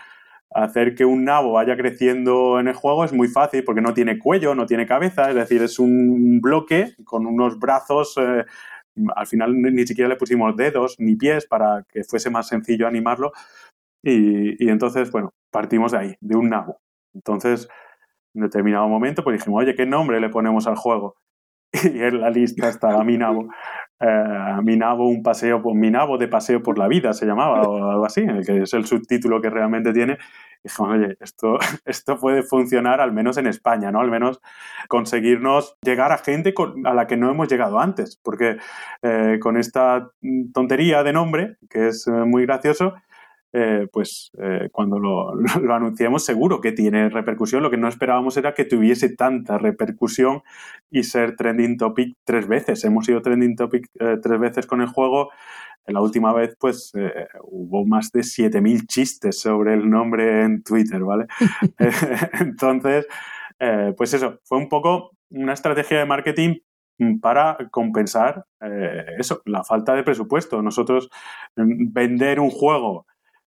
[0.53, 4.19] hacer que un nabo vaya creciendo en el juego es muy fácil porque no tiene
[4.19, 8.45] cuello, no tiene cabeza, es decir, es un bloque con unos brazos, eh,
[9.15, 13.31] al final ni siquiera le pusimos dedos ni pies para que fuese más sencillo animarlo
[14.03, 16.79] y, y entonces, bueno, partimos de ahí, de un nabo.
[17.13, 17.67] Entonces,
[18.33, 21.15] en determinado momento, pues dijimos, oye, ¿qué nombre le ponemos al juego?
[21.83, 23.47] y en la lista estaba Minabo.
[23.99, 28.05] Eh, Minabo, un paseo por Minabo de paseo por la vida se llamaba o algo
[28.05, 30.17] así, que es el subtítulo que realmente tiene.
[30.63, 34.01] Y oye, esto, esto puede funcionar al menos en España, ¿no?
[34.01, 34.41] Al menos
[34.87, 36.53] conseguirnos llegar a gente
[36.85, 38.57] a la que no hemos llegado antes, porque
[39.01, 40.09] eh, con esta
[40.53, 42.95] tontería de nombre, que es eh, muy gracioso,
[43.53, 47.61] eh, pues eh, cuando lo, lo, anunciamos seguro que tiene repercusión.
[47.61, 50.41] Lo que no esperábamos era que tuviese tanta repercusión
[50.89, 52.83] y ser trending topic tres veces.
[52.85, 55.31] Hemos sido trending topic eh, tres veces con el juego.
[55.87, 56.93] La última vez, pues,
[57.41, 61.25] hubo más de 7.000 chistes sobre el nombre en Twitter, ¿vale?
[62.39, 63.07] Entonces,
[63.97, 66.59] pues eso, fue un poco una estrategia de marketing
[67.19, 68.45] para compensar
[69.17, 70.61] eso, la falta de presupuesto.
[70.61, 71.09] Nosotros
[71.55, 73.07] mm, vender un juego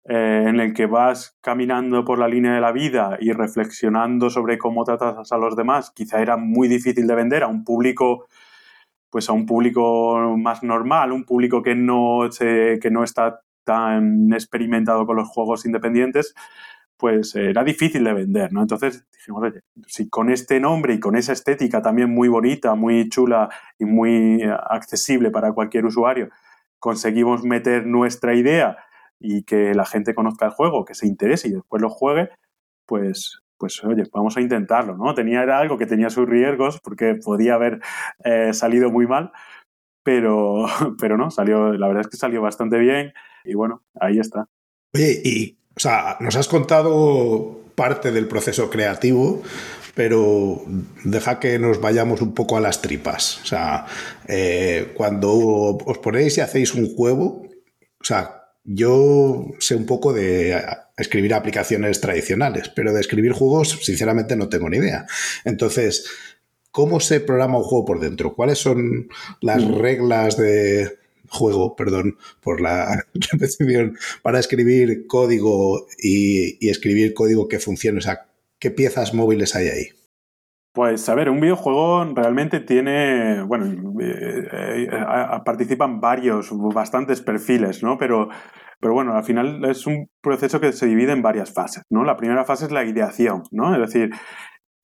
[0.06, 4.58] eh, en el que vas caminando por la línea de la vida y reflexionando sobre
[4.58, 8.26] cómo tratas a los demás, quizá era muy difícil de vender a un público
[9.14, 15.06] pues a un público más normal, un público que no, que no está tan experimentado
[15.06, 16.34] con los juegos independientes,
[16.96, 18.62] pues era difícil de vender, ¿no?
[18.62, 19.52] Entonces dijimos,
[19.86, 24.42] si con este nombre y con esa estética también muy bonita, muy chula y muy
[24.42, 26.30] accesible para cualquier usuario,
[26.80, 28.78] conseguimos meter nuestra idea
[29.24, 32.28] y que la gente conozca el juego, que se interese y después lo juegue,
[32.84, 35.14] pues, pues oye, vamos a intentarlo, ¿no?
[35.14, 37.80] Tenía era algo que tenía sus riesgos porque podía haber
[38.22, 39.32] eh, salido muy mal,
[40.02, 40.66] pero,
[41.00, 44.46] pero no, salió, la verdad es que salió bastante bien y bueno, ahí está.
[44.92, 49.42] Oye, y, o sea, nos has contado parte del proceso creativo,
[49.94, 50.60] pero
[51.02, 53.40] deja que nos vayamos un poco a las tripas.
[53.42, 53.86] O sea,
[54.28, 57.46] eh, cuando os ponéis y hacéis un juego,
[58.00, 60.60] o sea, yo sé un poco de
[60.96, 65.06] escribir aplicaciones tradicionales, pero de escribir juegos, sinceramente, no tengo ni idea.
[65.44, 66.06] Entonces,
[66.70, 68.34] ¿cómo se programa un juego por dentro?
[68.34, 69.08] ¿Cuáles son
[69.40, 69.74] las mm.
[69.78, 70.98] reglas de,
[71.34, 77.98] juego, perdón por la repetición, para escribir código y, escribir código que funcione?
[77.98, 78.26] O sea,
[78.58, 79.88] ¿qué piezas móviles hay ahí?
[80.74, 83.66] Pues a ver, un videojuego realmente tiene, bueno,
[84.00, 84.88] eh, eh,
[85.44, 87.96] participan varios, bastantes perfiles, ¿no?
[87.96, 88.28] Pero,
[88.80, 92.02] pero bueno, al final es un proceso que se divide en varias fases, ¿no?
[92.02, 93.72] La primera fase es la ideación, ¿no?
[93.72, 94.10] Es decir,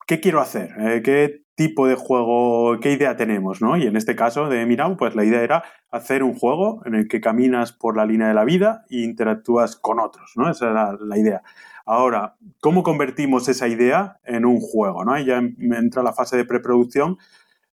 [0.07, 0.69] ¿qué quiero hacer?
[0.79, 3.75] Eh, ¿Qué tipo de juego, qué idea tenemos, ¿no?
[3.75, 7.09] Y en este caso de Mirau, pues la idea era hacer un juego en el
[7.09, 10.49] que caminas por la línea de la vida e interactúas con otros, ¿no?
[10.49, 11.41] Esa era la idea.
[11.85, 15.03] Ahora, ¿cómo convertimos esa idea en un juego?
[15.03, 15.13] ¿no?
[15.13, 17.17] Ahí ya entra la fase de preproducción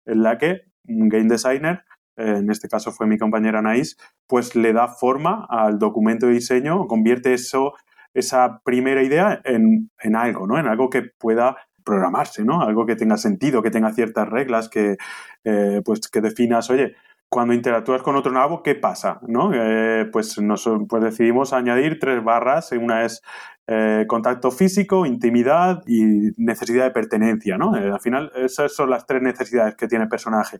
[0.05, 1.83] en la que un game designer,
[2.15, 6.33] eh, en este caso fue mi compañera Anaís, pues le da forma al documento de
[6.33, 7.73] diseño, convierte eso,
[8.13, 10.57] esa primera idea en, algo, ¿no?
[10.57, 12.61] En algo que pueda programarse, ¿no?
[12.61, 14.97] Algo que tenga sentido, que tenga ciertas reglas, que,
[15.43, 16.95] eh, pues que definas, oye,
[17.29, 19.19] cuando interactúas con otro nabo, ¿qué pasa?
[19.27, 19.51] ¿no?
[19.53, 22.71] Eh, pues, nos, pues decidimos añadir tres barras.
[22.71, 23.21] Una es
[23.67, 27.57] eh, contacto físico, intimidad y necesidad de pertenencia.
[27.57, 27.75] ¿no?
[27.75, 30.59] Eh, al final, esas son las tres necesidades que tiene el personaje.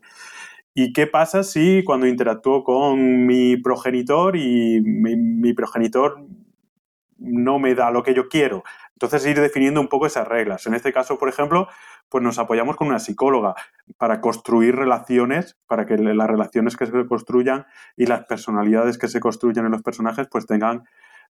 [0.74, 6.22] ¿Y qué pasa si cuando interactúo con mi progenitor y mi progenitor
[7.16, 8.62] no me da lo que yo quiero?
[9.00, 10.66] Entonces, ir definiendo un poco esas reglas.
[10.66, 11.68] En este caso, por ejemplo,
[12.08, 13.54] pues nos apoyamos con una psicóloga
[13.96, 19.20] para construir relaciones, para que las relaciones que se construyan y las personalidades que se
[19.20, 20.82] construyan en los personajes pues tengan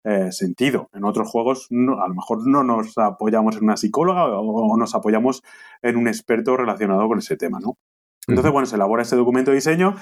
[0.05, 0.89] eh, sentido.
[0.93, 5.43] En otros juegos a lo mejor no nos apoyamos en una psicóloga o, nos apoyamos
[5.81, 7.77] en un experto relacionado con ese tema, ¿no?
[8.29, 9.95] Entonces, bueno, se elabora ese documento de diseño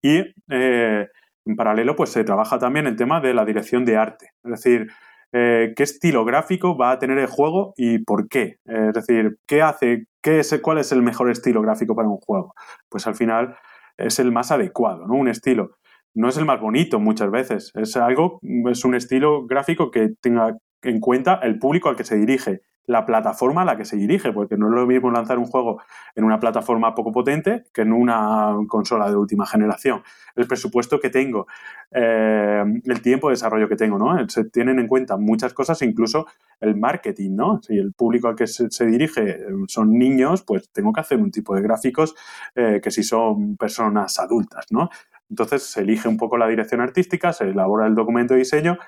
[0.00, 1.08] y eh,
[1.44, 4.30] en paralelo pues se trabaja también el tema de la dirección de arte.
[4.44, 4.90] Es decir,
[5.32, 8.58] eh, qué estilo gráfico va a tener el juego y por qué.
[8.66, 12.18] Eh, es decir, ¿qué hace, qué es, cuál es el mejor estilo gráfico para un
[12.18, 12.54] juego?
[12.88, 13.56] Pues al final
[13.96, 15.14] es el más adecuado, ¿no?
[15.14, 15.70] Un estilo.
[16.14, 18.38] No es el más bonito muchas veces, es algo,
[18.70, 23.06] es un estilo gráfico que tenga en cuenta el público al que se dirige la
[23.06, 25.80] plataforma a la que se dirige, porque no es lo mismo lanzar un juego
[26.14, 30.02] en una plataforma poco potente que en una consola de última generación.
[30.34, 31.46] El presupuesto que tengo,
[31.92, 34.28] eh, el tiempo de desarrollo que tengo, ¿no?
[34.28, 36.26] Se tienen en cuenta muchas cosas, incluso
[36.60, 37.60] el marketing, ¿no?
[37.62, 41.30] Si el público al que se, dirige eh, son niños, pues tengo que hacer un
[41.30, 42.14] tipo de gráficos
[42.54, 44.90] eh, que si son personas adultas, ¿no?
[45.30, 48.78] Entonces se elige un poco la dirección artística, se elabora el documento de diseño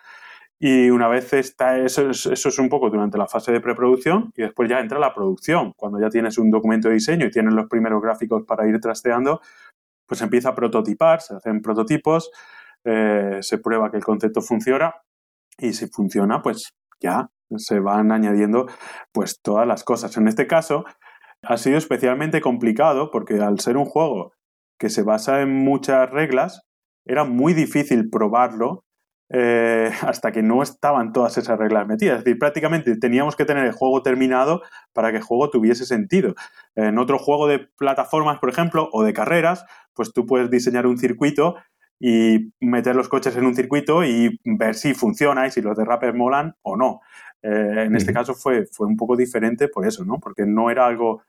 [0.67, 4.33] y una vez está, eso es, eso es un poco durante la fase de preproducción
[4.35, 5.75] y después ya entra la producción.
[5.77, 9.43] Cuando ya tienes un documento de diseño y tienes los primeros gráficos para ir trasteando,
[10.07, 12.31] pues empieza a prototipar, se hacen prototipos,
[12.83, 14.95] eh, se prueba que el concepto funciona
[15.59, 18.67] y si funciona, pues ya se van añadiendo
[19.13, 20.17] pues todas las cosas.
[20.17, 20.87] En este caso
[21.43, 24.33] ha sido especialmente complicado porque al ser un juego
[24.79, 26.63] que se basa en muchas reglas,
[27.05, 28.84] era muy difícil probarlo
[29.31, 32.19] eh, hasta que no estaban todas esas reglas metidas.
[32.19, 34.63] Es decir, prácticamente teníamos que tener el juego terminado
[34.93, 36.35] para que el juego tuviese sentido.
[36.75, 39.65] En otro juego de plataformas, por ejemplo, o de carreras,
[39.95, 41.57] pues tú puedes diseñar un circuito
[42.01, 46.15] y meter los coches en un circuito y ver si funciona y si los derrapes
[46.15, 47.01] molan o no.
[47.43, 50.19] Eh, en este caso fue, fue un poco diferente por eso, ¿no?
[50.19, 51.23] Porque no era algo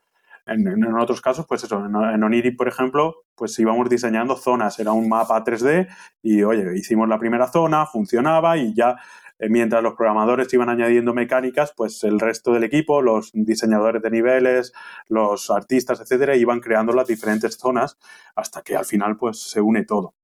[0.46, 5.08] en, otros casos, pues eso, en, Oniri, por ejemplo, pues íbamos diseñando zonas, era un
[5.08, 5.88] mapa 3D
[6.22, 8.96] y, oye, hicimos la primera zona, funcionaba y ya
[9.38, 14.10] eh, mientras los programadores iban añadiendo mecánicas, pues el resto del equipo, los diseñadores de
[14.10, 14.72] niveles,
[15.08, 17.98] los artistas, etcétera, iban creando las diferentes zonas
[18.34, 20.14] hasta que al final, pues se une todo.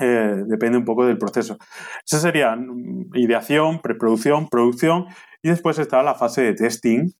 [0.00, 1.58] Eh, depende un poco del proceso.
[2.04, 5.06] Esa sería mm, ideación, preproducción, producción
[5.42, 7.10] y después está la fase de testing,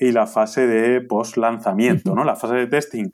[0.00, 2.14] y la fase de post-lanzamiento.
[2.14, 2.24] ¿no?
[2.24, 3.10] La fase de testing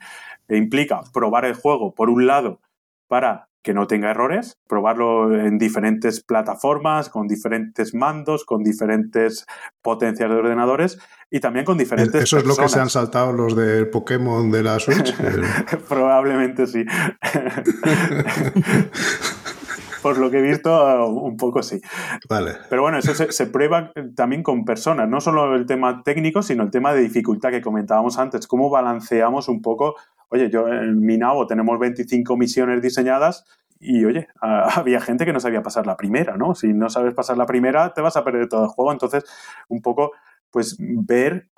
[0.49, 2.61] implica probar el juego, por un lado,
[3.09, 9.45] para que no tenga errores, probarlo en diferentes plataformas, con diferentes mandos, con diferentes
[9.83, 11.01] potencias de ordenadores
[11.33, 12.23] y también con diferentes.
[12.23, 15.13] ¿Eso es lo que se han saltado los del Pokémon de la Switch?
[15.89, 16.85] Probablemente sí.
[20.07, 21.81] por lo que he visto, un poco sí.
[22.29, 22.53] Vale.
[22.71, 26.71] Pero bueno, eso se, prueba también con personas, no solo el tema técnico, sino el
[26.71, 28.47] tema de dificultad que comentábamos antes.
[28.47, 29.97] ¿Cómo balanceamos un poco?
[30.29, 33.47] Oye, yo en mi nabo tenemos 25 misiones diseñadas
[33.81, 36.55] y oye, había gente que no sabía pasar la primera, ¿no?
[36.55, 38.93] Si no sabes pasar la primera, te vas a perder todo el juego.
[38.93, 39.25] Entonces,
[39.69, 40.13] un poco
[40.53, 41.51] pues ver,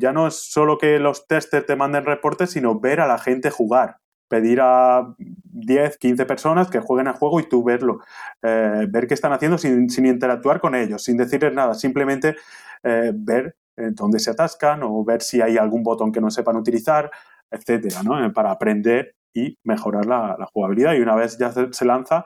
[0.00, 3.48] ya no es solo que los testers te manden reportes, sino ver a la gente
[3.50, 4.01] jugar
[4.32, 8.00] pedir a 10, 15 personas que jueguen al juego y tú verlo,
[8.40, 12.36] eh, ver qué están haciendo sin, interactuar con ellos, sin decirles nada, simplemente
[12.82, 16.56] eh, ver eh, dónde se atascan o ver si hay algún botón que no sepan
[16.56, 17.10] utilizar,
[17.50, 18.32] etcétera, ¿no?
[18.32, 20.94] para aprender y mejorar la, jugabilidad.
[20.94, 22.24] Y una vez ya se, lanza,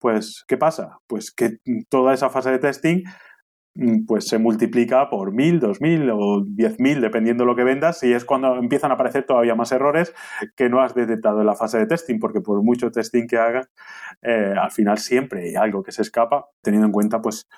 [0.00, 0.98] pues, ¿qué pasa?
[1.06, 3.04] Pues que toda esa fase de testing
[4.06, 8.02] pues se multiplica por mil, dos mil o diez mil, dependiendo de lo que vendas,
[8.04, 10.14] y es cuando empiezan a aparecer todavía más errores
[10.56, 13.68] que no has detectado en la fase de testing, porque por mucho testing que hagas,
[14.22, 17.48] eh, al final siempre hay algo que se escapa, teniendo en cuenta pues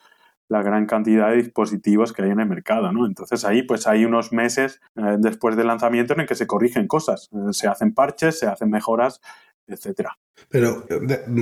[0.49, 3.07] la gran cantidad de dispositivos que hay en el mercado, ¿no?
[3.07, 6.87] Entonces ahí pues hay unos meses eh, después del lanzamiento en el que se corrigen
[6.87, 9.21] cosas, eh, se hacen parches, se hacen mejoras,
[9.67, 10.17] etcétera.
[10.49, 10.87] Pero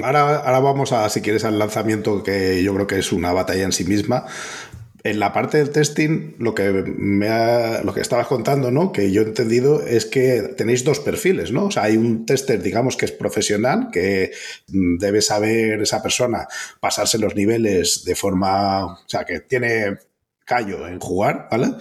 [0.02, 3.64] ahora, ahora vamos a, si quieres, al lanzamiento que yo creo que es una batalla
[3.64, 4.26] en sí misma,
[5.04, 7.28] en la parte del testing, lo que me
[7.84, 8.90] lo que estabas contando, ¿no?
[8.90, 11.66] Que yo he entendido es que tenéis dos perfiles, ¿no?
[11.66, 14.32] O sea, hay un tester, digamos, que es profesional, que
[14.68, 16.48] mm, debe saber esa persona
[16.80, 18.86] pasarse los niveles de forma.
[18.94, 19.98] O sea, que tiene
[20.46, 21.72] callo en jugar, ¿vale?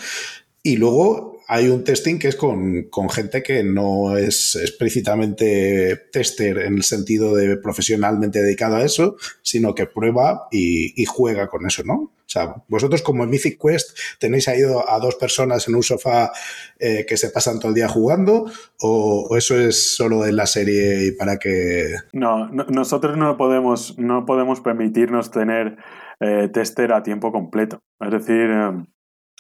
[0.61, 6.75] Y luego hay un testing que es con, gente que no es explícitamente tester en
[6.75, 11.93] el sentido de profesionalmente dedicado a eso, sino que prueba y, juega con eso, ¿no?
[11.93, 16.31] O sea, vosotros como en Mythic Quest tenéis ahí a dos personas en un sofá
[16.79, 18.45] eh, que se pasan todo el día jugando
[18.79, 21.93] o, eso es solo en la serie y para que...
[22.13, 25.77] No, nosotros no podemos, no podemos permitirnos tener
[26.19, 27.79] eh, tester a tiempo completo.
[27.99, 28.83] Es decir, eh,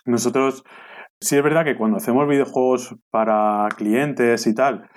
[0.05, 0.63] nosotros
[1.23, 4.89] Sí es verdad que cuando hacemos videojuegos para clientes y tal,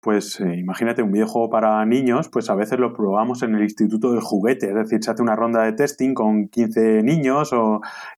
[0.00, 4.12] pues eh, imagínate un videojuego para niños, pues a veces lo probamos en el Instituto
[4.12, 7.54] del Juguete, es decir, se hace una ronda de testing con 15 niños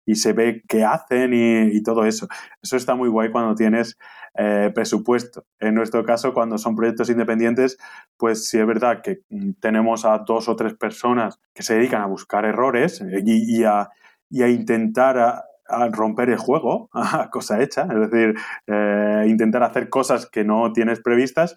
[0.05, 2.27] y se ve qué hacen y, todo eso.
[2.61, 3.97] Eso está muy guay cuando tienes
[4.37, 5.45] eh, presupuesto.
[5.61, 7.79] En nuestro caso, cuando son proyectos independientes,
[8.17, 12.03] pues sí es verdad que mm, tenemos a dos o tres personas que se dedican
[12.03, 13.89] a buscar errores eh, y, a,
[14.31, 15.45] intentar
[15.93, 18.35] romper el juego a cosa hecha, es decir,
[18.67, 21.57] eh, intentar hacer cosas que no tienes previstas,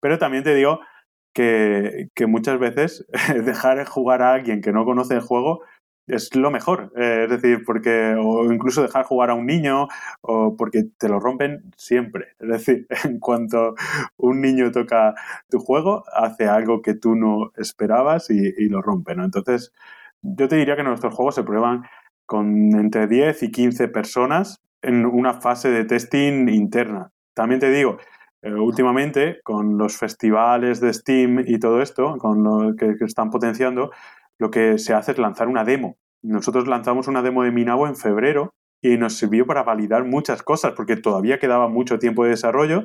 [0.00, 0.80] pero también te digo
[1.34, 3.06] que, muchas veces
[3.44, 5.62] dejar jugar a alguien que no conoce el juego
[6.08, 9.88] es lo mejor, eh, es decir, porque, o incluso dejar jugar a un niño,
[10.20, 13.74] o porque te lo rompen siempre, es decir, en cuanto
[14.16, 15.14] un niño toca
[15.48, 19.12] tu juego, hace algo que tú no esperabas y, lo rompe.
[19.12, 19.72] Entonces,
[20.22, 21.84] yo te diría que nuestros juegos se prueban
[22.32, 27.10] con entre 10 y 15 personas en una fase de testing interna.
[27.34, 27.98] También te digo,
[28.40, 33.90] eh, últimamente con los festivales de Steam y todo esto, con lo que, están potenciando,
[34.38, 35.98] lo que se hace es lanzar una demo.
[36.22, 40.72] Nosotros lanzamos una demo de Minabo en febrero y nos sirvió para validar muchas cosas
[40.76, 42.84] porque todavía quedaba mucho tiempo de desarrollo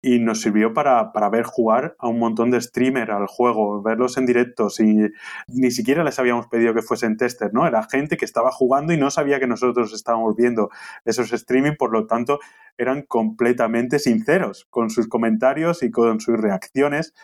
[0.00, 4.26] y nos sirvió para, ver jugar a un montón de streamers al juego, verlos en
[4.26, 5.10] directo, y
[5.48, 7.66] ni siquiera les habíamos pedido que fuesen testers, ¿no?
[7.66, 10.68] Era gente que estaba jugando y no sabía que nosotros estábamos viendo
[11.06, 12.38] esos streaming, por lo tanto
[12.76, 17.14] eran completamente sinceros con sus comentarios y con sus reacciones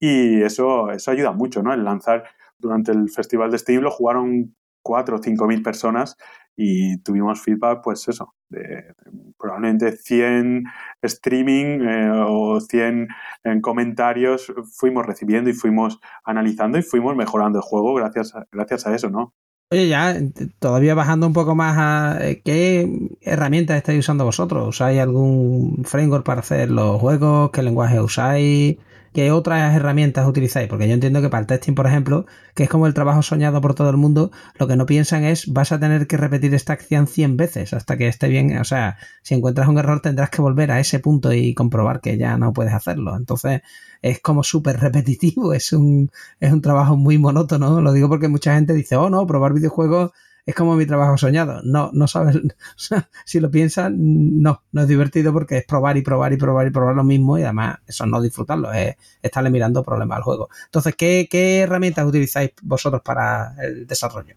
[0.00, 1.74] y eso, eso ayuda mucho, ¿no?
[1.74, 2.24] El lanzar
[2.58, 6.16] durante el festival de Steam lo jugaron cuatro o cinco mil personas
[6.56, 8.94] y tuvimos feedback, pues eso, de,
[9.38, 10.64] probablemente 100
[11.00, 13.08] streaming eh, o 100
[13.44, 18.86] en comentarios fuimos recibiendo y fuimos analizando y fuimos mejorando el juego gracias a, gracias
[18.86, 19.32] a eso, ¿no?
[19.70, 20.14] Oye, ya,
[20.58, 24.68] todavía bajando un poco más a eh, qué herramientas estáis usando vosotros.
[24.68, 27.50] ¿Usáis algún framework para hacer los juegos?
[27.52, 28.76] ¿Qué lenguaje usáis?
[29.12, 30.68] ¿Qué otras herramientas utilizáis?
[30.68, 33.60] Porque yo entiendo que para el testing, por ejemplo, que es como el trabajo soñado
[33.60, 36.72] por todo el mundo, lo que no piensan es vas a tener que repetir esta
[36.72, 38.56] acción 100 veces hasta que esté bien.
[38.58, 42.16] O sea, si encuentras un error tendrás que volver a ese punto y comprobar que
[42.16, 43.14] ya no puedes hacerlo.
[43.16, 43.60] Entonces
[44.00, 46.10] es como súper repetitivo, es un,
[46.40, 47.82] es un trabajo muy monótono.
[47.82, 50.12] Lo digo porque mucha gente dice, oh no, probar videojuegos
[50.44, 51.60] es como mi trabajo soñado.
[51.64, 52.40] No, no sabes,
[53.24, 56.70] si lo piensas, no, no es divertido porque es probar y probar y probar y
[56.70, 60.48] probar lo mismo y además eso no disfrutarlo, es estarle mirando problemas al juego.
[60.66, 64.34] Entonces, ¿qué, herramientas utilizáis vosotros para el desarrollo?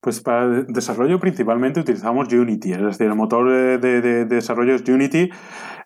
[0.00, 4.88] Pues para el desarrollo principalmente utilizamos Unity, es decir, el motor de, de desarrollo es
[4.88, 5.30] Unity,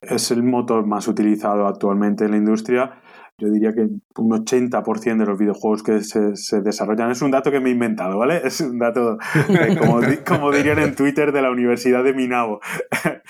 [0.02, 3.00] es el motor más utilizado actualmente en la industria
[3.40, 7.58] yo diría que un 80% de los videojuegos que se, desarrollan, es un dato que
[7.58, 8.42] me he inventado, ¿vale?
[8.44, 9.18] Es un dato,
[10.26, 12.60] como, dirían en Twitter, de la Universidad de Minabo.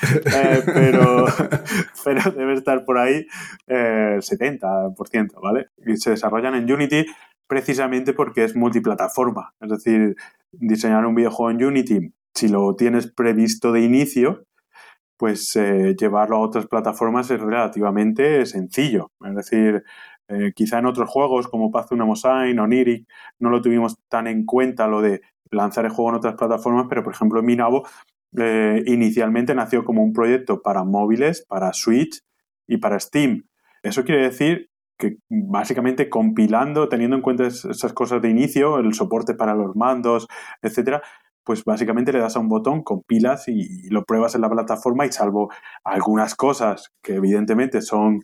[0.03, 1.27] Eh, pero,
[2.05, 3.27] pero debe estar por ahí
[3.69, 5.69] eh, el 70%, ¿vale?
[5.87, 7.05] Y se desarrollan en Unity
[7.47, 9.55] precisamente porque es multiplataforma.
[9.61, 10.17] Es decir,
[10.53, 14.47] diseñar un videojuego en Unity, si lo tienes previsto de inicio,
[15.21, 19.13] pues eh, llevarlo a otras plataformas es relativamente sencillo.
[19.23, 19.85] Es decir,
[20.29, 23.07] eh, quizá en otros juegos como Path of Mosain o Niric
[23.39, 27.03] no lo tuvimos tan en cuenta lo de lanzar el juego en otras plataformas, pero
[27.03, 27.87] por ejemplo Minabo
[28.35, 32.23] eh, inicialmente nació como un proyecto para móviles, para Switch
[32.67, 33.45] y para Steam.
[33.83, 39.35] Eso quiere decir que básicamente compilando, teniendo en cuenta esas cosas de inicio, el soporte
[39.35, 40.29] para los mandos,
[40.63, 41.03] etcétera,
[41.51, 45.11] pues básicamente le das a un botón, compilas y, lo pruebas en la plataforma y
[45.11, 45.51] salvo
[45.83, 48.21] algunas cosas que evidentemente son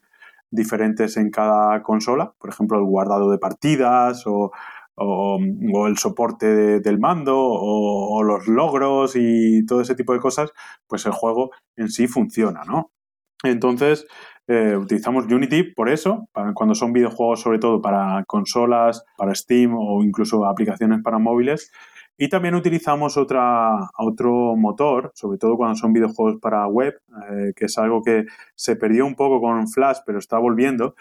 [0.48, 4.52] diferentes en cada consola, por ejemplo el guardado de partidas o,
[4.96, 10.52] el soporte del mando o, los logros y todo ese tipo de cosas,
[10.86, 12.92] pues el juego en sí funciona, ¿no?
[13.42, 14.06] Entonces,
[14.46, 20.04] eh, utilizamos Unity por eso, cuando son videojuegos sobre todo para consolas, para Steam o
[20.04, 21.72] incluso aplicaciones para móviles.
[22.18, 26.94] Y también utilizamos otra, otro motor, sobre todo cuando son videojuegos para web,
[27.30, 30.94] eh, que es algo que se perdió un poco con Flash, pero está volviendo.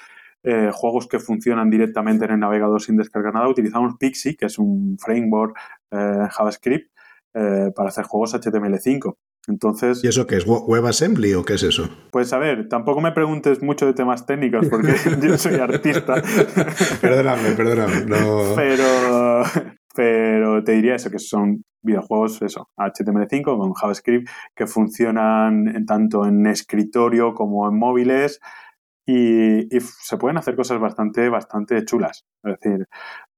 [0.43, 4.59] Eh, juegos que funcionan directamente en el navegador sin descargar nada, utilizamos Pixie, que es
[4.59, 5.57] un framework
[5.89, 6.91] JavaScript
[7.33, 9.15] para hacer juegos HTML5.
[9.47, 10.45] Entonces, ¿Y eso qué es?
[10.47, 11.87] ¿WebAssembly o qué es eso?
[12.11, 16.21] Pues a ver, tampoco me preguntes mucho de temas técnicos porque yo soy artista.
[17.01, 18.05] perdóname, perdóname.
[18.55, 19.43] Pero,
[19.95, 26.45] pero te diría eso, que son videojuegos, eso, HTML5 con JavaScript que funcionan tanto en
[26.47, 28.39] escritorio como en móviles
[29.05, 32.25] y, se pueden hacer cosas bastante, bastante chulas.
[32.43, 32.87] Es decir,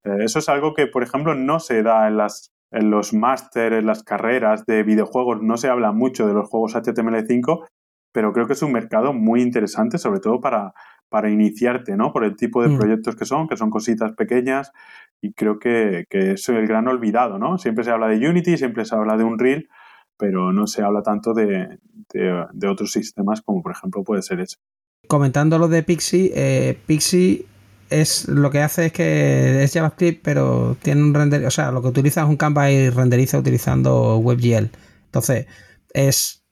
[0.04, 3.72] eh, eso es algo que, por ejemplo, no se da en las en los máster,
[3.72, 7.66] en las carreras de videojuegos, no se habla mucho de los juegos HTML5,
[8.12, 10.74] pero creo que es un mercado muy interesante, sobre todo para,
[11.08, 12.12] para iniciarte, ¿no?
[12.12, 12.78] Por el tipo de mm.
[12.78, 14.72] proyectos que son, que son cositas pequeñas,
[15.20, 17.58] y creo que, que es el gran olvidado, ¿no?
[17.58, 19.68] Siempre se habla de Unity, siempre se habla de Unreal,
[20.16, 21.78] pero no se habla tanto de,
[22.12, 24.58] de, otros sistemas como por ejemplo puede ser eso.
[25.06, 27.46] Comentando lo de Pixie, eh, Pixie
[27.88, 31.80] es lo que hace es que es JavaScript, pero tiene un render, o sea, lo
[31.80, 34.70] que utiliza es un Canvas y renderiza utilizando WebGL.
[35.06, 35.46] Entonces,
[35.94, 36.44] es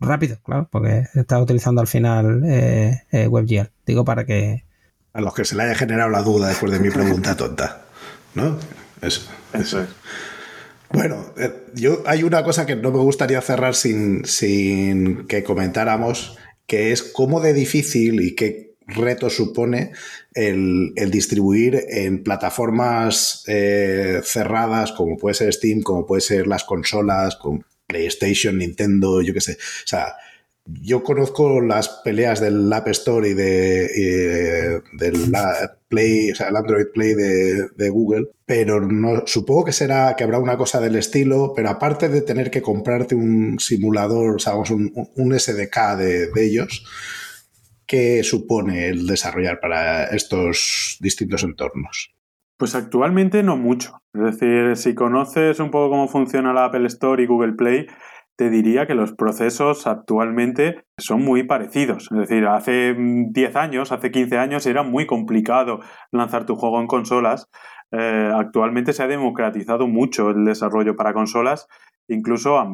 [0.00, 3.70] rápido, claro, porque está utilizando al final eh, eh, WebGL.
[3.86, 4.64] Digo para que.
[5.12, 7.82] A los que se le haya generado la duda después de mi pregunta tonta.
[8.34, 8.58] ¿No?
[9.00, 9.22] Eso.
[9.52, 9.88] Eso es.
[10.90, 16.36] Bueno, eh, yo hay una cosa que no me gustaría cerrar sin, sin que comentáramos,
[16.66, 19.92] que es cómo de difícil y qué reto supone
[20.34, 27.36] el, distribuir en plataformas eh, cerradas como puede ser Steam, como puede ser las consolas,
[27.36, 29.52] con PlayStation, Nintendo, yo qué sé.
[29.52, 30.14] O sea,
[30.66, 35.32] yo conozco las peleas del App Store y, de, del
[35.88, 40.38] Play, o sea, el Android Play de, Google, pero no supongo que será que habrá
[40.38, 44.92] una cosa del estilo, pero aparte de tener que comprarte un simulador, o sea, un,
[45.14, 46.84] un SDK de, de ellos,
[47.86, 52.12] ¿Qué supone el desarrollar para estos distintos entornos?
[52.56, 54.00] Pues actualmente no mucho.
[54.12, 57.86] Es decir, si conoces un poco cómo funciona la Apple Store y Google Play,
[58.36, 62.10] te diría que los procesos actualmente son muy parecidos.
[62.12, 65.80] Es decir, hace 10 años, hace 15 años era muy complicado
[66.12, 67.48] lanzar tu juego en consolas.
[67.92, 71.66] Eh, actualmente se ha democratizado mucho el desarrollo para consolas
[72.08, 72.64] incluso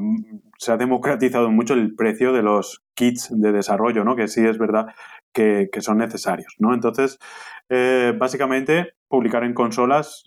[0.58, 4.16] se ha democratizado mucho el precio de los kits de desarrollo, ¿no?
[4.16, 4.86] Que sí es verdad
[5.32, 6.74] que, son necesarios, ¿no?
[6.74, 7.18] Entonces,
[7.68, 10.24] eh, básicamente, publicar en consolas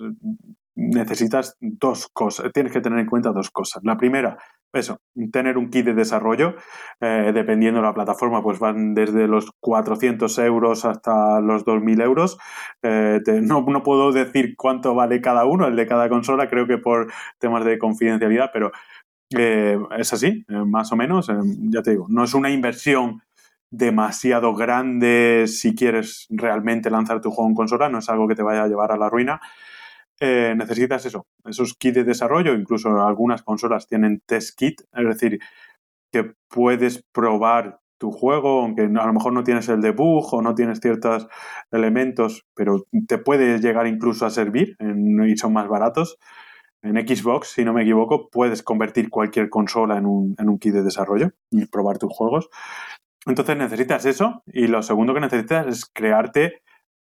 [0.77, 3.81] necesitas dos cosas, tienes que tener en cuenta dos cosas.
[3.85, 4.37] La primera,
[4.79, 4.99] eso,
[5.31, 6.55] tener un kit de desarrollo,
[7.01, 12.37] eh, dependiendo de la plataforma, pues van desde los 400 euros hasta los 2.000 euros.
[12.83, 16.77] Eh, no, no, puedo decir cuánto vale cada uno, el de cada consola, creo que
[16.77, 18.71] por temas de confidencialidad, pero
[19.37, 21.31] eh, es así, eh, más o menos.
[21.69, 23.21] Ya te digo, no es una inversión
[23.71, 28.43] demasiado grande si quieres realmente lanzar tu juego en consola, no es algo que te
[28.43, 29.41] vaya a llevar a la ruina.
[30.19, 35.39] Necesitas eso, esos kits de desarrollo, incluso algunas consolas tienen test kit, es decir,
[36.11, 40.55] que puedes probar tu juego, aunque a lo mejor no tienes el debug o no
[40.55, 41.27] tienes ciertos
[41.71, 46.17] elementos, pero te puede llegar incluso a servir y son más baratos.
[46.81, 50.73] En Xbox, si no me equivoco, puedes convertir cualquier consola en un, en un kit
[50.73, 52.49] de desarrollo y probar tus juegos.
[53.25, 56.61] Entonces necesitas eso y lo segundo que necesitas es crearte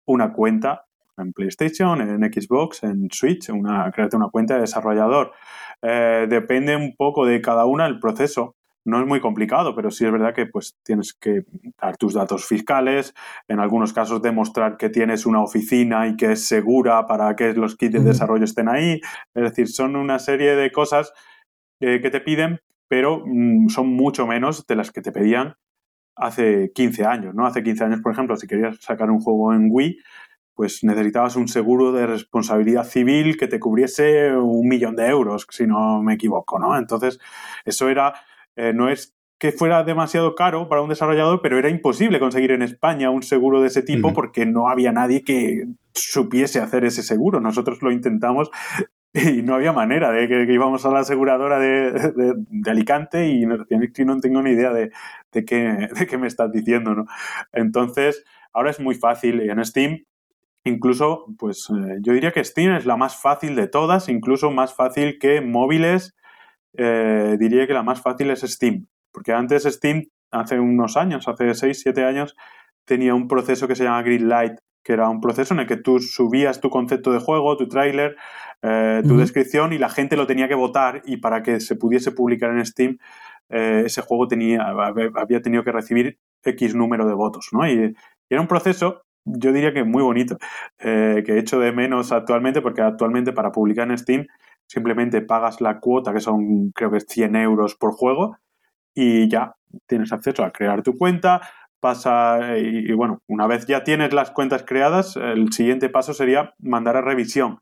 [0.06, 0.89] una cuenta
[1.20, 5.34] en PlayStation, en Xbox, en Switch, una, crearte una cuenta de desarrollador.
[5.82, 8.56] Eh, depende un poco de cada una el proceso
[8.86, 11.44] no es muy complicado, pero sí es verdad que pues tienes que
[11.80, 13.14] dar tus datos fiscales,
[13.48, 17.76] en algunos casos demostrar que tienes una oficina y que es segura para que los
[17.76, 19.02] kits de desarrollo estén ahí.
[19.34, 21.14] Es decir, son una serie de cosas
[21.80, 25.56] eh, que te piden, pero mm, son mucho menos de las que te pedían
[26.16, 27.46] hace 15 años, ¿no?
[27.46, 29.98] Hace 15 años, por ejemplo, si querías sacar un juego en Wii,
[30.60, 35.66] pues necesitabas un seguro de responsabilidad civil que te cubriese un millón de euros, si
[35.66, 36.78] no me equivoco, ¿no?
[36.78, 37.18] Entonces,
[37.64, 38.14] eso era
[38.58, 42.62] eh, no es que fuera demasiado caro para un desarrollador, pero era imposible conseguir en
[42.62, 47.40] España un seguro de ese tipo porque no había nadie que supiese hacer ese seguro.
[47.40, 48.52] Nosotros lo intentamos
[49.14, 52.36] y no había manera de que, íbamos a la aseguradora de,
[52.70, 54.92] Alicante y nos decían que no tengo ni idea de,
[55.32, 57.06] qué, de qué me estás diciendo, ¿no?
[57.54, 60.04] Entonces, ahora es muy fácil en Steam
[60.64, 64.76] incluso, pues eh, yo diría que Steam es la más fácil de todas, incluso más
[64.76, 66.16] fácil que móviles,
[66.78, 68.88] eh, diría que la más fácil es Steam.
[69.12, 72.36] Porque antes Steam, hace unos años, hace 6, 7 años,
[72.86, 76.00] tenía un proceso que se llama Greenlight, que era un proceso en el que tú
[76.00, 78.16] subías tu concepto de juego, tu tráiler,
[78.62, 82.12] eh, tu descripción y la gente lo tenía que votar y para que se pudiese
[82.12, 82.98] publicar en Steam,
[83.50, 84.64] eh, ese juego tenía,
[85.16, 87.68] había tenido que recibir X número de votos, ¿no?
[87.68, 87.96] Y,
[88.30, 89.04] era un proceso,
[89.38, 90.38] yo diría que muy bonito,
[90.80, 94.28] eh, que he hecho de menos actualmente, porque actualmente para publicar en Steam
[94.68, 98.38] simplemente pagas la cuota, que son creo que es 100 euros por juego,
[98.94, 99.56] y ya
[99.88, 101.42] tienes acceso a crear tu cuenta,
[101.80, 106.98] pasa y, bueno, una vez ya tienes las cuentas creadas, el siguiente paso sería mandar
[106.98, 107.62] a revisión.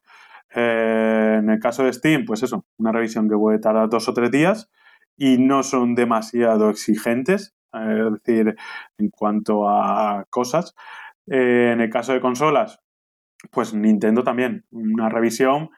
[0.55, 4.13] Eh, en el caso de Steam, pues eso, una revisión que puede tardar dos o
[4.13, 4.69] tres días
[5.17, 8.55] y no son demasiado exigentes, eh, es decir,
[8.97, 10.75] en cuanto a cosas.
[11.29, 12.79] Eh, en el caso de consolas,
[13.51, 15.69] pues Nintendo también, una revisión,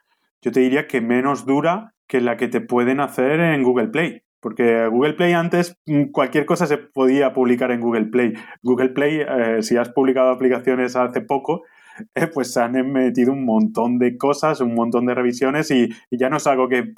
[0.42, 4.22] yo te diría que menos dura que la que te pueden hacer en Google Play.
[4.40, 8.32] Porque Google Play antes mm, cualquier cosa se podía publicar en Google Play.
[8.62, 11.62] Google Play, eh, si has publicado aplicaciones hace poco,
[12.14, 16.30] eh, pues se han metido un montón de cosas, un montón de revisiones y, ya
[16.30, 16.94] no es algo que,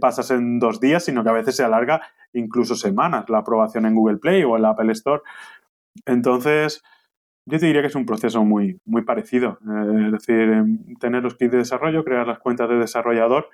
[0.00, 2.00] pasas en dos días, sino que a veces se alarga
[2.32, 5.22] incluso semanas la aprobación en Google Play o en la Apple Store.
[6.06, 6.82] Entonces,
[7.46, 9.58] yo te diría que es un proceso muy, muy parecido.
[9.62, 13.48] Eh, es decir, em, tener los kits de desarrollo, crear las cuentas de desarrollador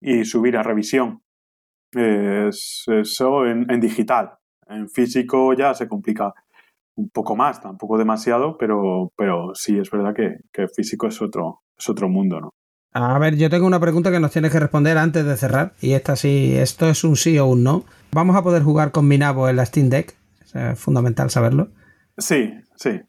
[0.00, 1.22] y subir a revisión
[1.92, 4.32] es eso en, digital.
[4.66, 6.34] En físico ya se complica
[6.96, 11.62] un poco más, tampoco demasiado, pero, pero sí es verdad que, que físico es otro,
[11.78, 12.50] es otro mundo, ¿no?
[12.92, 15.74] A ver, yo tengo una pregunta que nos tienes que responder antes de cerrar.
[15.80, 17.84] Y esta sí, esto es un sí o un no.
[18.12, 20.16] ¿Vamos a poder jugar con Minabo en la Steam Deck?
[20.54, 21.68] Es fundamental saberlo.
[22.16, 23.00] Sí, sí.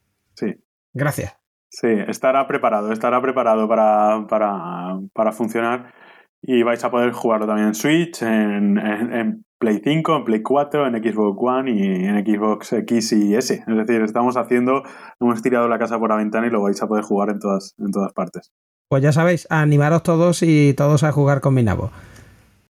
[0.93, 1.35] Gracias.
[1.71, 5.93] Sí, estará preparado, estará preparado para, para, para funcionar
[6.41, 11.03] y vais a poder jugarlo también en Switch, en, Play 5, en Play 4, en
[11.03, 13.53] Xbox One y en Xbox X y S.
[13.67, 14.83] Es decir, estamos haciendo,
[15.19, 17.75] hemos tirado la casa por la ventana y lo vais a poder jugar en todas,
[17.77, 18.51] en todas partes.
[18.87, 21.91] Pues ya sabéis, animaros todos y todos a jugar con Minabo.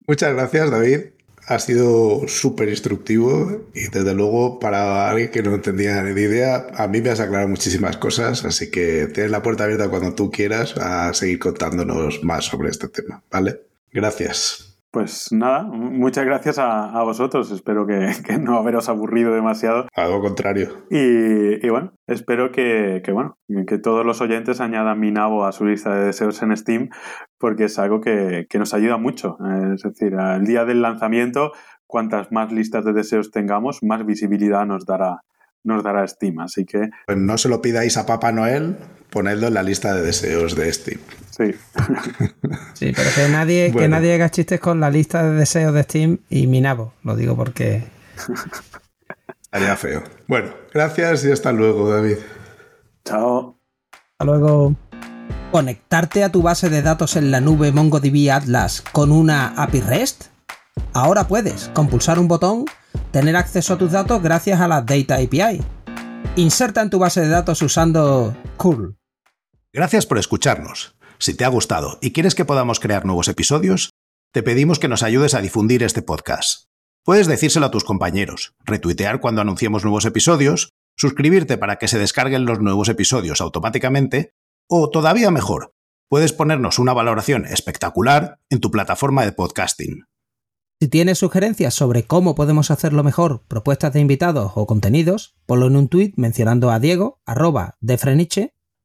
[0.09, 6.03] Muchas gracias, David ha sido súper instructivo y desde luego para alguien que no entendía
[6.03, 9.89] ni idea, a mí me has aclarado muchísimas cosas, así que tienes la puerta abierta
[9.89, 13.61] cuando tú quieras a seguir contándonos más sobre este tema, ¿vale?
[13.93, 14.70] Gracias.
[14.93, 17.51] Pues nada, muchas gracias a, vosotros.
[17.53, 19.87] Espero que, no haberos aburrido demasiado.
[19.95, 20.85] Algo contrario.
[20.91, 25.95] Y, bueno, espero que, bueno, que todos los oyentes añadan mi nabo a su lista
[25.95, 26.89] de deseos en Steam,
[27.39, 29.39] porque es algo que, nos ayuda mucho.
[29.73, 31.53] Es decir, al día del lanzamiento,
[31.87, 35.21] cuantas más listas de deseos tengamos, más visibilidad nos dará
[35.63, 36.41] nos dará Steam.
[36.41, 36.89] Así que.
[37.07, 38.77] Pues no se lo pidáis a Papá Noel,
[39.11, 41.01] ponedlo en la lista de deseos de Steam.
[41.31, 41.55] Sí.
[42.75, 46.19] sí, pero que nadie, que nadie haga chistes con la lista de deseos de Steam
[46.29, 46.95] y Minabo.
[47.03, 47.85] Lo digo porque.
[49.53, 50.05] Haría feo.
[50.29, 52.19] Bueno, gracias y hasta luego, David.
[53.05, 53.59] Chao.
[53.93, 54.77] Hasta luego.
[55.51, 60.27] ¿Conectarte a tu base de datos en la nube MongoDB Atlas con una API REST?
[60.93, 62.67] Ahora puedes, con pulsar un botón,
[63.11, 65.61] tener acceso a tus datos gracias a la Data API.
[66.37, 69.00] Inserta en tu base de datos usando curl.
[69.73, 70.97] Gracias por escucharnos.
[71.21, 73.91] Si te ha gustado y quieres que podamos crear nuevos episodios,
[74.33, 76.65] te pedimos que nos ayudes a difundir este podcast.
[77.05, 82.47] Puedes decírselo a tus compañeros, retuitear cuando anunciemos nuevos episodios, suscribirte para que se descarguen
[82.47, 84.33] los nuevos episodios automáticamente,
[84.69, 85.73] o todavía mejor,
[86.09, 90.05] puedes ponernos una valoración espectacular en tu plataforma de podcasting.
[90.81, 95.77] Si tienes sugerencias sobre cómo podemos hacerlo mejor, propuestas de invitados o contenidos, ponlo en
[95.77, 98.55] un tuit mencionando a Diego, arroba de Freniche,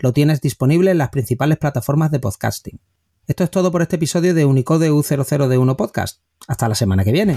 [0.00, 2.80] Lo tienes disponible en las principales plataformas de podcasting.
[3.26, 6.22] Esto es todo por este episodio de Unicode U00D1 Podcast.
[6.48, 7.36] Hasta la semana que viene.